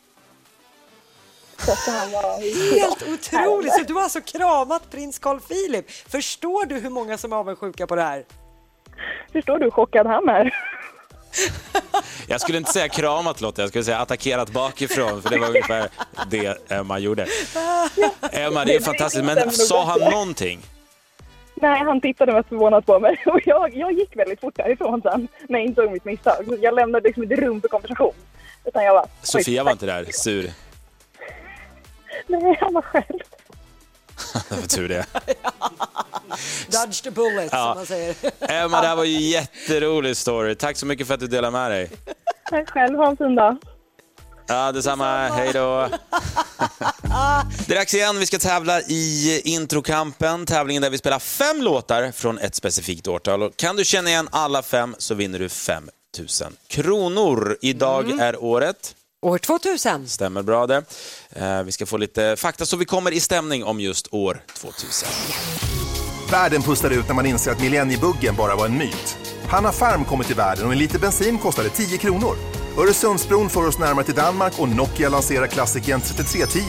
Så 1.58 1.72
att 1.72 1.78
han 1.78 2.10
var 2.10 2.22
Helt 2.80 3.02
otroligt! 3.02 3.74
Så 3.74 3.82
du 3.82 3.94
har 3.94 4.02
alltså 4.02 4.20
kramat 4.20 4.90
prins 4.90 5.18
Carl 5.18 5.40
Philip. 5.40 5.90
Förstår 5.90 6.66
du 6.66 6.74
hur 6.74 6.90
många 6.90 7.18
som 7.18 7.32
är 7.32 7.36
avundsjuka 7.36 7.86
på 7.86 7.96
det 7.96 8.02
här? 8.02 8.24
Förstår 9.32 9.58
du 9.58 9.64
hur 9.64 9.70
chockad 9.70 10.06
han 10.06 10.28
är? 10.28 10.54
Jag 12.26 12.40
skulle 12.40 12.58
inte 12.58 12.72
säga 12.72 12.88
kramat 12.88 13.40
Lotta, 13.40 13.62
jag 13.62 13.68
skulle 13.68 13.84
säga 13.84 13.98
attackerat 13.98 14.50
bakifrån 14.50 15.22
för 15.22 15.30
det 15.30 15.38
var 15.38 15.48
ungefär 15.48 15.88
det 16.30 16.70
Emma 16.70 16.98
gjorde. 16.98 17.22
Emma, 18.32 18.64
det 18.64 18.74
är 18.74 18.80
fantastiskt, 18.80 19.24
men 19.24 19.50
sa 19.50 19.84
han 19.84 20.00
någonting? 20.10 20.60
Nej, 21.62 21.80
han 21.84 22.00
tittade 22.00 22.32
mest 22.32 22.48
förvånat 22.48 22.86
på 22.86 22.98
mig 23.00 23.22
och 23.26 23.40
jag, 23.44 23.74
jag 23.76 23.92
gick 23.92 24.16
väldigt 24.16 24.40
fort 24.40 24.56
därifrån 24.56 25.02
sen 25.02 25.28
när 25.48 25.58
jag 25.58 25.68
insåg 25.68 25.90
mitt 25.92 26.04
misstag. 26.04 26.44
Så 26.46 26.56
Jag 26.60 26.74
lämnade 26.74 27.06
liksom 27.08 27.22
inte 27.22 27.36
rum 27.36 27.60
för 27.60 27.68
konversation. 27.68 28.14
Utan 28.64 28.84
jag 28.84 28.94
bara... 28.96 29.06
Sofia 29.22 29.64
var 29.64 29.72
inte 29.72 29.86
där, 29.86 30.04
sur. 30.12 30.50
Nej, 32.26 32.58
han 32.60 32.74
var 32.74 32.82
själv. 32.82 33.04
Det 34.48 34.54
var 34.56 34.62
tur 34.66 34.88
det. 34.88 35.06
Dodge 36.70 37.02
the 37.02 37.10
bullet 37.10 37.48
Ja. 37.52 37.68
som 37.68 37.76
man 37.78 37.86
säger. 37.86 38.14
Emma, 38.40 38.80
det 38.80 38.86
här 38.86 38.96
var 38.96 39.04
ju 39.04 39.14
en 39.16 39.22
jätterolig 39.22 40.16
story. 40.16 40.54
Tack 40.54 40.76
så 40.76 40.86
mycket 40.86 41.06
för 41.06 41.14
att 41.14 41.20
du 41.20 41.26
delade 41.26 41.50
med 41.50 41.70
dig. 41.70 41.90
Tack 42.50 42.70
själv, 42.70 42.98
ha 42.98 43.08
en 43.10 43.16
fin 43.16 43.34
dag. 43.34 43.56
Ja, 44.48 44.72
detsamma. 44.72 45.28
Hej 45.28 45.50
då. 45.52 45.88
Det 47.66 47.72
är 47.74 47.78
dags 47.78 47.94
igen. 47.94 48.18
Vi 48.18 48.26
ska 48.26 48.38
tävla 48.38 48.80
i 48.80 49.40
Introkampen, 49.44 50.46
tävlingen 50.46 50.82
där 50.82 50.90
vi 50.90 50.98
spelar 50.98 51.18
fem 51.18 51.62
låtar 51.62 52.12
från 52.12 52.38
ett 52.38 52.54
specifikt 52.54 53.08
årtal. 53.08 53.42
Och 53.42 53.56
kan 53.56 53.76
du 53.76 53.84
känna 53.84 54.10
igen 54.10 54.28
alla 54.32 54.62
fem 54.62 54.94
så 54.98 55.14
vinner 55.14 55.38
du 55.38 55.48
5 55.48 55.88
000 56.18 56.28
kronor. 56.68 57.56
Idag 57.62 58.20
är 58.20 58.44
året... 58.44 58.94
År 59.22 59.38
2000. 59.38 60.08
Stämmer 60.08 60.42
bra 60.42 60.66
det. 60.66 60.82
Eh, 61.30 61.62
Vi 61.62 61.72
ska 61.72 61.86
få 61.86 61.96
lite 61.96 62.36
fakta 62.38 62.66
så 62.66 62.76
vi 62.76 62.84
kommer 62.84 63.10
i 63.12 63.20
stämning 63.20 63.64
om 63.64 63.80
just 63.80 64.08
år 64.14 64.42
2000. 64.54 65.08
Världen 66.30 66.62
pustar 66.62 66.90
ut 66.90 67.08
när 67.08 67.14
man 67.14 67.26
inser 67.26 67.50
att 67.50 67.60
millenniebuggen 67.60 68.36
bara 68.36 68.56
var 68.56 68.66
en 68.66 68.78
myt. 68.78 69.16
Hanna 69.48 69.72
Farm 69.72 70.04
kommer 70.04 70.24
till 70.24 70.36
världen 70.36 70.66
och 70.66 70.72
en 70.72 70.78
liter 70.78 70.98
bensin 70.98 71.38
kostade 71.38 71.68
10 71.70 71.98
kronor. 71.98 72.36
Öresundsbron 72.82 73.48
får 73.48 73.68
oss 73.68 73.78
närmare 73.78 74.04
till 74.04 74.14
Danmark 74.14 74.52
och 74.60 74.68
Nokia 74.68 75.08
lanserar 75.08 75.46
klassikern 75.46 76.00
3310. 76.00 76.60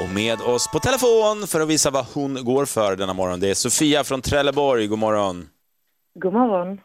Och 0.00 0.10
med 0.14 0.40
oss 0.40 0.72
på 0.72 0.78
telefon 0.78 1.46
för 1.46 1.60
att 1.60 1.68
visa 1.68 1.90
vad 1.90 2.06
hon 2.14 2.44
går 2.44 2.64
för 2.64 2.96
denna 2.96 3.14
morgon, 3.14 3.40
det 3.40 3.50
är 3.50 3.54
Sofia 3.54 4.04
från 4.04 4.22
Trelleborg. 4.22 4.86
God 4.86 4.98
morgon. 4.98 5.48
God 6.14 6.32
morgon. 6.32 6.80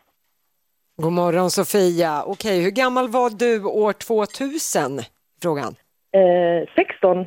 God 1.02 1.14
morgon 1.14 1.52
Sofia. 1.52 2.24
Okej, 2.24 2.62
hur 2.62 2.72
gammal 2.72 3.08
var 3.08 3.30
du 3.30 3.64
år 3.64 3.94
2000? 3.94 5.02
Frågan. 5.42 5.76
Eh, 6.14 6.74
16. 6.76 7.26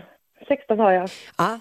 16 0.49 0.79
har 0.79 0.93
jag. 0.93 1.11
Ja, 1.39 1.61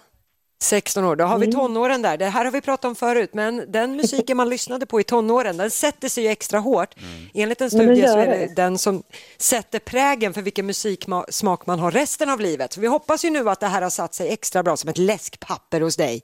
16 0.64 1.04
år. 1.04 1.16
Då 1.16 1.24
har 1.24 1.40
vi 1.40 1.52
tonåren 1.52 2.02
där. 2.02 2.18
Det 2.18 2.26
här 2.26 2.46
har 2.46 2.52
vi 2.52 2.62
pratat 2.62 2.86
om 2.86 2.96
förut, 2.96 3.30
men 3.34 3.72
den 3.72 3.96
musiken 3.96 4.38
man 4.38 4.50
lyssnade 4.56 4.86
på 4.86 5.00
i 5.00 5.04
tonåren, 5.04 5.58
den 5.58 5.72
sätter 5.72 6.10
sig 6.10 6.24
ju 6.24 6.30
extra 6.30 6.60
hårt. 6.60 6.96
Enligt 7.34 7.62
en 7.62 7.70
studie 7.70 8.08
så 8.08 8.18
är 8.18 8.28
det 8.28 8.56
den 8.56 8.78
som 8.78 9.04
sätter 9.38 9.80
prägen 9.80 10.34
för 10.34 10.42
vilken 10.42 10.66
musiksmak 10.66 11.66
man 11.66 11.80
har 11.80 11.92
resten 11.92 12.30
av 12.30 12.40
livet. 12.40 12.74
Så 12.74 12.82
vi 12.82 12.88
hoppas 12.88 13.26
ju 13.26 13.30
nu 13.30 13.50
att 13.50 13.60
det 13.60 13.68
här 13.68 13.82
har 13.82 13.90
satt 13.90 14.14
sig 14.14 14.30
extra 14.34 14.64
bra 14.64 14.78
som 14.78 14.90
ett 14.90 14.98
läskpapper 14.98 15.82
hos 15.82 15.96
dig. 15.96 16.22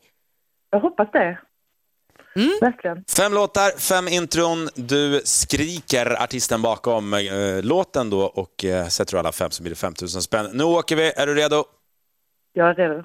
Jag 0.70 0.80
hoppas 0.80 1.12
det. 1.12 1.40
Verkligen. 2.62 3.04
Fem 3.18 3.34
låtar, 3.34 3.80
fem 3.80 4.08
intron. 4.08 4.70
Du 4.76 5.22
skriker 5.24 6.24
artisten 6.24 6.62
bakom 6.62 7.14
eh, 7.14 7.62
låten 7.64 8.10
då 8.10 8.22
och 8.22 8.66
eh, 8.66 8.88
sätter 8.88 9.12
du 9.14 9.20
alla 9.20 9.32
fem 9.32 9.52
så 9.52 9.64
blir 9.64 9.70
det 9.70 9.76
5 9.76 9.94
000 10.02 10.10
spänn. 10.10 10.50
Nu 10.54 10.64
åker 10.64 10.96
vi. 10.96 11.12
Är 11.16 11.28
du 11.28 11.36
redo? 11.36 11.64
Jag 12.54 12.70
är 12.70 12.74
redo. 12.74 13.04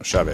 Då 0.00 0.04
kör 0.04 0.24
vi. 0.24 0.32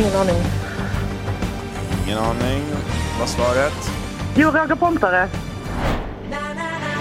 Ingen 0.00 0.16
aning. 0.16 0.42
Ingen 2.06 2.18
aning. 2.18 2.62
Vad 3.18 3.28
svaret? 3.28 3.90
Jo, 4.36 4.48
Roger 4.50 4.74
Pontare. 4.74 5.28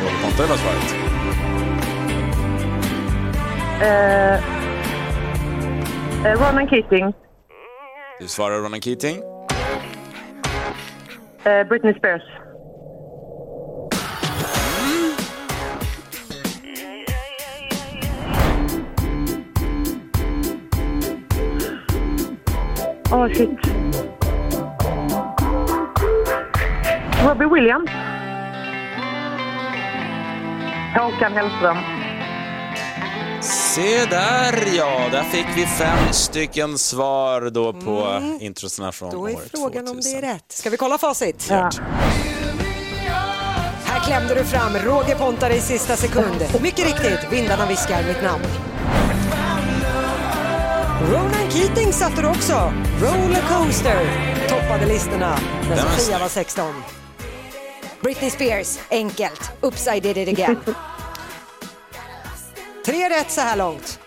Roger 0.01 0.23
Pontare 0.23 0.47
var 0.47 0.57
svaret. 0.57 0.95
Eh, 3.81 4.33
eh, 6.25 6.39
Ronan 6.39 6.69
Keating. 6.69 7.13
Du 8.19 8.27
svarar 8.27 8.59
Ronan 8.59 8.81
Keating. 8.81 9.17
Eh, 11.43 11.67
Britney 11.67 11.93
Spears. 11.93 12.23
Åh, 23.21 23.27
oh, 23.27 23.33
shit. 23.33 23.49
Robbie 27.27 27.45
Williams. 27.45 27.89
Håkan 30.95 31.33
Hellström. 31.33 31.77
Se 33.41 34.05
där 34.05 34.77
ja, 34.77 35.09
där 35.11 35.23
fick 35.23 35.45
vi 35.55 35.65
fem 35.65 36.13
stycken 36.13 36.77
svar 36.77 37.49
då 37.49 37.73
på 37.73 38.21
introsarna 38.39 38.91
från 38.91 39.11
Då 39.11 39.29
är 39.29 39.35
frågan 39.53 39.85
2000. 39.85 39.87
om 39.87 40.01
det 40.01 40.27
är 40.27 40.33
rätt. 40.33 40.51
Ska 40.51 40.69
vi 40.69 40.77
kolla 40.77 40.97
facit? 40.97 41.47
Ja. 41.49 41.69
Här 43.85 43.99
klämde 44.05 44.35
du 44.35 44.43
fram 44.43 44.73
Roger 44.73 45.15
Pontare 45.15 45.55
i 45.55 45.59
sista 45.59 45.95
sekund. 45.95 46.45
Mycket 46.61 46.85
riktigt, 46.85 47.31
vindarna 47.31 47.65
viskar 47.65 48.03
mitt 48.07 48.23
namn. 48.23 48.70
Keating 51.53 51.93
satte 51.93 52.21
du 52.21 52.27
också. 52.27 52.73
Rollercoaster 53.01 53.99
toppade 54.49 54.85
listorna 54.85 55.39
när 55.69 55.77
Sofia 55.77 56.19
var 56.19 56.27
16. 56.27 56.83
Britney 58.01 58.29
Spears, 58.29 58.79
enkelt. 58.91 59.51
Oops, 59.61 59.87
I 59.87 59.99
did 59.99 60.17
it 60.17 60.39
again. 60.39 60.63
Tre 62.85 63.09
rätt 63.09 63.31
så 63.31 63.41
här 63.41 63.55
långt. 63.55 63.99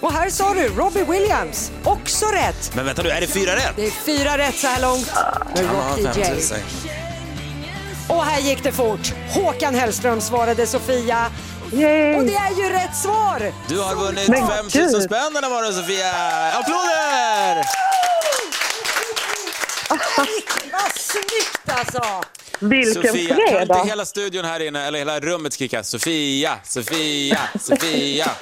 Och 0.00 0.12
här 0.12 0.30
sa 0.30 0.54
du 0.54 0.68
Robbie 0.68 1.04
Williams, 1.04 1.72
också 1.84 2.26
rätt. 2.26 2.72
Men 2.74 2.84
vänta 2.86 3.02
nu, 3.02 3.08
är 3.08 3.20
det 3.20 3.26
fyra 3.26 3.56
rätt? 3.56 3.72
Det 3.76 3.86
är 3.86 3.90
fyra 3.90 4.38
rätt 4.38 4.54
så 4.54 4.66
här 4.66 4.80
långt 4.80 5.12
med 5.54 5.64
Rock 5.64 6.16
DJ. 6.16 6.22
5 6.22 6.58
000. 8.08 8.18
Och 8.18 8.24
här 8.24 8.40
gick 8.40 8.62
det 8.62 8.72
fort. 8.72 9.14
Håkan 9.30 9.74
Hellström 9.74 10.20
svarade 10.20 10.66
Sofia. 10.66 11.26
Yay. 11.72 12.16
Och 12.16 12.24
det 12.24 12.34
är 12.34 12.50
ju 12.56 12.68
rätt 12.68 12.96
svar! 12.96 13.52
Du 13.68 13.78
har 13.80 13.94
vunnit 13.96 14.28
Men 14.28 14.48
5 14.48 14.56
000 14.64 14.70
gud. 14.72 15.02
spänn 15.02 15.34
den 15.34 15.44
här 15.44 15.50
morgonen 15.50 15.72
Sofia! 15.74 16.12
Applåder! 16.52 17.64
Vad 20.72 20.92
snyggt 20.96 21.68
alltså! 21.78 22.02
Vilken 22.58 22.94
Sofia, 23.02 23.28
kan 23.34 23.38
inte 23.40 23.56
fredag! 23.56 23.84
hela 23.84 24.04
studion 24.04 24.44
här 24.44 24.60
inne, 24.60 24.86
eller 24.86 24.98
hela 24.98 25.20
rummet 25.20 25.52
skrika 25.52 25.82
Sofia, 25.82 26.58
Sofia, 26.64 27.38
Sofia? 27.60 28.26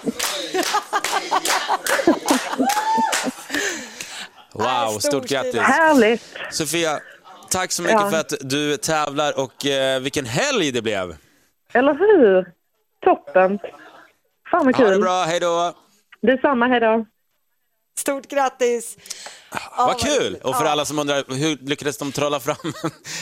Wow, 4.54 4.98
stort 4.98 5.28
grattis! 5.28 5.60
Härligt! 5.60 6.22
Sofia, 6.50 7.00
tack 7.50 7.72
så 7.72 7.82
mycket 7.82 8.00
Ja. 8.00 8.10
för 8.10 8.16
att 8.20 8.32
du 8.40 8.76
tävlar 8.76 9.38
och 9.38 9.66
eh, 9.66 10.00
vilken 10.00 10.26
helg 10.26 10.70
det 10.72 10.82
blev. 10.82 11.16
Eller 11.72 11.94
hur? 11.94 12.46
Toppen! 13.04 13.58
Fan 14.50 14.66
vad 14.66 14.76
Ha 14.76 14.84
det 14.84 14.92
kul! 14.92 15.00
bra, 15.00 15.24
hej 15.24 15.40
då! 15.40 15.74
Detsamma, 16.22 16.66
hejdå! 16.66 17.06
Stort 17.98 18.26
grattis! 18.28 18.96
Vad 19.76 20.00
kul! 20.00 20.38
Och 20.42 20.56
för 20.56 20.64
alla 20.64 20.84
som 20.84 20.98
undrar, 20.98 21.34
hur 21.34 21.56
lyckades 21.56 21.98
de 21.98 22.12
trolla 22.12 22.40
fram 22.40 22.72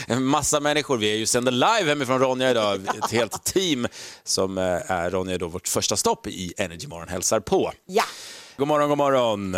en 0.08 0.24
massa 0.24 0.60
människor? 0.60 0.96
Vi 0.96 1.12
är 1.12 1.16
ju 1.16 1.26
sänder 1.26 1.52
live 1.52 1.88
hemifrån 1.88 2.18
Ronja 2.20 2.50
idag, 2.50 2.80
ett 3.04 3.10
helt 3.10 3.44
team 3.44 3.86
som 4.24 4.58
eh, 4.58 4.90
är 4.90 5.10
Ronja 5.10 5.38
då 5.38 5.48
vårt 5.48 5.68
första 5.68 5.96
stopp 5.96 6.26
i 6.26 6.54
Energy 6.58 6.86
Morgon 6.86 7.08
hälsar 7.08 7.40
på. 7.40 7.72
Ja. 7.86 8.04
God 8.60 8.68
morgon, 8.68 8.88
god 8.88 8.98
morgon. 8.98 9.56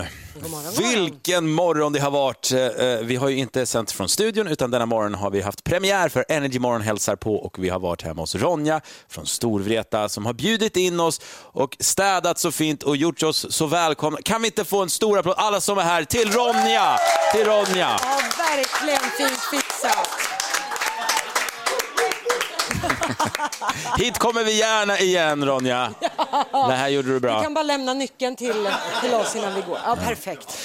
Vilken 0.79 1.53
morgon 1.53 1.93
det 1.93 2.01
har 2.01 2.11
varit. 2.11 2.53
Eh, 2.53 3.07
Vi 3.07 3.17
har 3.17 3.29
ju 3.29 3.37
inte 3.37 3.67
sänt 3.67 3.91
från 3.93 4.09
studion 4.09 4.47
utan 4.49 4.71
denna 4.71 4.87
morgon 4.87 5.15
har 5.15 5.31
vi 5.31 5.41
haft 5.41 5.65
premiär 5.65 6.09
för 6.09 6.25
Energy 6.29 6.59
Morgon 6.59 6.81
hälsar 6.81 7.17
på 7.17 7.35
och 7.37 7.65
vi 7.65 7.69
har 7.69 7.79
varit 7.79 8.03
hemma 8.03 8.23
hos 8.23 8.35
Ronja 8.35 8.81
från 9.09 9.27
Storvreta 9.27 10.09
som 10.09 10.27
har 10.27 10.33
bjudit 10.33 10.77
in 10.77 11.01
oss 11.01 11.21
och 11.37 11.77
städat 11.81 12.39
så 12.39 12.53
fint 12.53 12.83
och 12.83 12.97
gjort 12.97 13.23
oss 13.23 13.47
så 13.51 13.67
välkomna. 13.67 14.19
Kan 14.25 14.43
vi 14.43 14.49
inte 14.49 14.65
få 14.65 14.83
en 14.83 14.91
stor 14.91 15.19
applåd 15.19 15.35
alla 15.37 15.61
som 15.61 15.79
är 15.79 15.83
här 15.83 16.05
till 16.05 16.33
Ronja? 16.33 16.97
Till 17.35 17.45
Ronja. 17.45 17.97
Ja, 18.03 18.21
verkligen 18.39 19.01
fint 19.01 19.39
Hit 23.99 24.19
kommer 24.19 24.45
vi 24.45 24.59
gärna 24.59 24.99
igen 24.99 25.45
Ronja. 25.47 25.91
Det 26.53 26.73
här 26.75 26.89
gjorde 26.89 27.09
du 27.09 27.15
Vi 27.15 27.21
bra. 27.21 27.43
kan 27.43 27.55
bara 27.55 27.63
lämna 27.63 27.95
nyckeln 27.95 28.37
till, 28.37 28.69
till 29.03 29.15
oss 29.15 29.37
innan 29.37 29.55
vi 29.55 29.61
går. 29.61 29.79
Ja, 29.87 29.97
perfekt. 29.97 30.59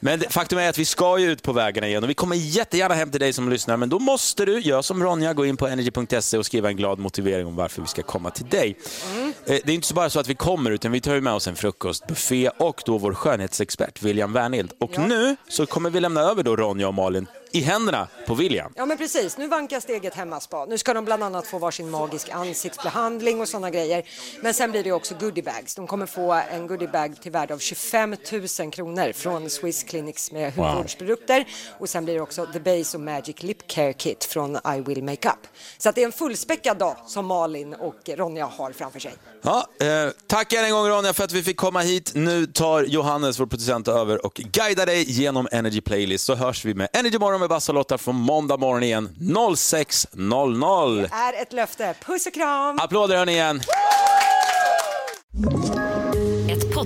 Men 0.00 0.20
faktum 0.30 0.58
är 0.58 0.68
att 0.68 0.78
vi 0.78 0.84
ska 0.84 1.18
ju 1.18 1.30
ut 1.32 1.42
på 1.42 1.52
vägarna 1.52 1.86
igen 1.88 2.04
och 2.04 2.10
vi 2.10 2.14
kommer 2.14 2.36
jättegärna 2.36 2.94
hem 2.94 3.10
till 3.10 3.20
dig 3.20 3.32
som 3.32 3.48
lyssnar 3.50 3.76
men 3.76 3.88
då 3.88 3.98
måste 3.98 4.44
du, 4.44 4.60
gör 4.60 4.82
som 4.82 5.02
Ronja, 5.02 5.32
gå 5.34 5.46
in 5.46 5.56
på 5.56 5.66
energy.se 5.66 6.38
och 6.38 6.46
skriva 6.46 6.68
en 6.68 6.76
glad 6.76 6.98
motivering 6.98 7.46
om 7.46 7.56
varför 7.56 7.82
vi 7.82 7.88
ska 7.88 8.02
komma 8.02 8.30
till 8.30 8.46
dig. 8.48 8.76
Mm. 9.14 9.28
Eh, 9.28 9.32
Det 9.64 9.68
är 9.68 9.74
inte 9.74 9.86
så 9.86 9.94
bara 9.94 10.10
så 10.10 10.20
att 10.20 10.28
vi 10.28 10.34
kommer 10.34 10.70
utan 10.70 10.92
vi 10.92 11.00
tar 11.00 11.14
ju 11.14 11.20
med 11.20 11.32
oss 11.32 11.46
en 11.46 11.56
frukostbuffé 11.56 12.48
och 12.58 12.82
då 12.86 12.98
vår 12.98 13.14
skönhetsexpert 13.14 14.02
William 14.02 14.32
Wernhild. 14.32 14.72
Och 14.80 14.98
nu 14.98 15.36
så 15.48 15.66
kommer 15.66 15.90
vi 15.90 16.00
lämna 16.00 16.20
över 16.20 16.42
då 16.42 16.56
Ronja 16.56 16.88
och 16.88 16.94
Malin 16.94 17.26
i 17.56 17.60
händerna 17.60 18.08
på 18.26 18.34
William. 18.34 18.72
Ja 18.76 18.86
men 18.86 18.98
precis, 18.98 19.38
nu 19.38 19.48
vankas 19.48 19.82
steget 19.82 20.14
hemmaspa. 20.14 20.64
Nu 20.64 20.78
ska 20.78 20.94
de 20.94 21.04
bland 21.04 21.22
annat 21.24 21.46
få 21.46 21.58
varsin 21.58 21.90
magisk 21.90 22.28
ansiktsbehandling 22.30 23.40
och 23.40 23.48
sådana 23.48 23.70
grejer. 23.70 24.02
Men 24.40 24.54
sen 24.54 24.70
blir 24.70 24.84
det 24.84 24.92
också 24.92 25.14
goodiebags. 25.20 25.74
De 25.74 25.86
kommer 25.86 26.06
få 26.06 26.32
en 26.32 26.66
goodiebag 26.66 27.22
till 27.22 27.32
värde 27.32 27.54
av 27.54 27.58
25 27.58 28.16
000 28.60 28.70
kronor 28.72 29.12
från 29.12 29.50
Swiss 29.50 29.82
Clinics 29.82 30.32
med 30.32 30.54
Wow. 30.56 30.66
hudvårdsprodukter. 30.66 31.44
Och 31.78 31.88
sen 31.88 32.04
blir 32.04 32.14
det 32.14 32.20
också 32.20 32.46
The 32.46 32.60
Base 32.60 32.96
och 32.96 33.00
Magic 33.00 33.42
Lip 33.42 33.66
Care 33.68 33.92
Kit 33.92 34.24
från 34.24 34.56
I 34.56 34.80
Will 34.86 35.02
Makeup. 35.04 35.38
Så 35.78 35.88
att 35.88 35.94
det 35.94 36.00
är 36.02 36.06
en 36.06 36.12
fullspäckad 36.12 36.78
dag 36.78 36.96
som 37.06 37.26
Malin 37.26 37.74
och 37.74 37.96
Ronja 38.08 38.46
har 38.46 38.72
framför 38.72 39.00
sig. 39.00 39.14
Ja, 39.42 39.66
eh, 39.80 39.86
tack 40.26 40.52
än 40.52 40.64
en 40.64 40.70
gång 40.72 40.88
Ronja 40.88 41.12
för 41.12 41.24
att 41.24 41.32
vi 41.32 41.42
fick 41.42 41.56
komma 41.56 41.80
hit. 41.80 42.12
Nu 42.14 42.46
tar 42.46 42.82
Johannes, 42.82 43.40
vår 43.40 43.46
producent, 43.46 43.88
över 43.88 44.26
och 44.26 44.34
guidar 44.34 44.86
dig 44.86 45.10
genom 45.10 45.48
Energy 45.52 45.80
Playlist. 45.80 46.24
Så 46.24 46.34
hörs 46.34 46.64
vi 46.64 46.74
med 46.74 46.88
Energy 46.92 47.18
Morgon 47.18 47.40
med 47.46 47.50
Basse 47.50 47.72
och 47.72 47.74
Lotta 47.74 47.98
från 47.98 48.14
måndag 48.14 48.56
morgon 48.56 48.82
igen 48.82 49.08
06.00. 49.20 51.08
Är 51.12 51.42
ett 51.42 51.52
löfte. 51.52 51.94
Puss 52.06 52.26
och 52.26 52.34
kram! 52.34 52.78
Applåder 52.78 53.16
hörni 53.16 53.32
igen. 53.32 53.60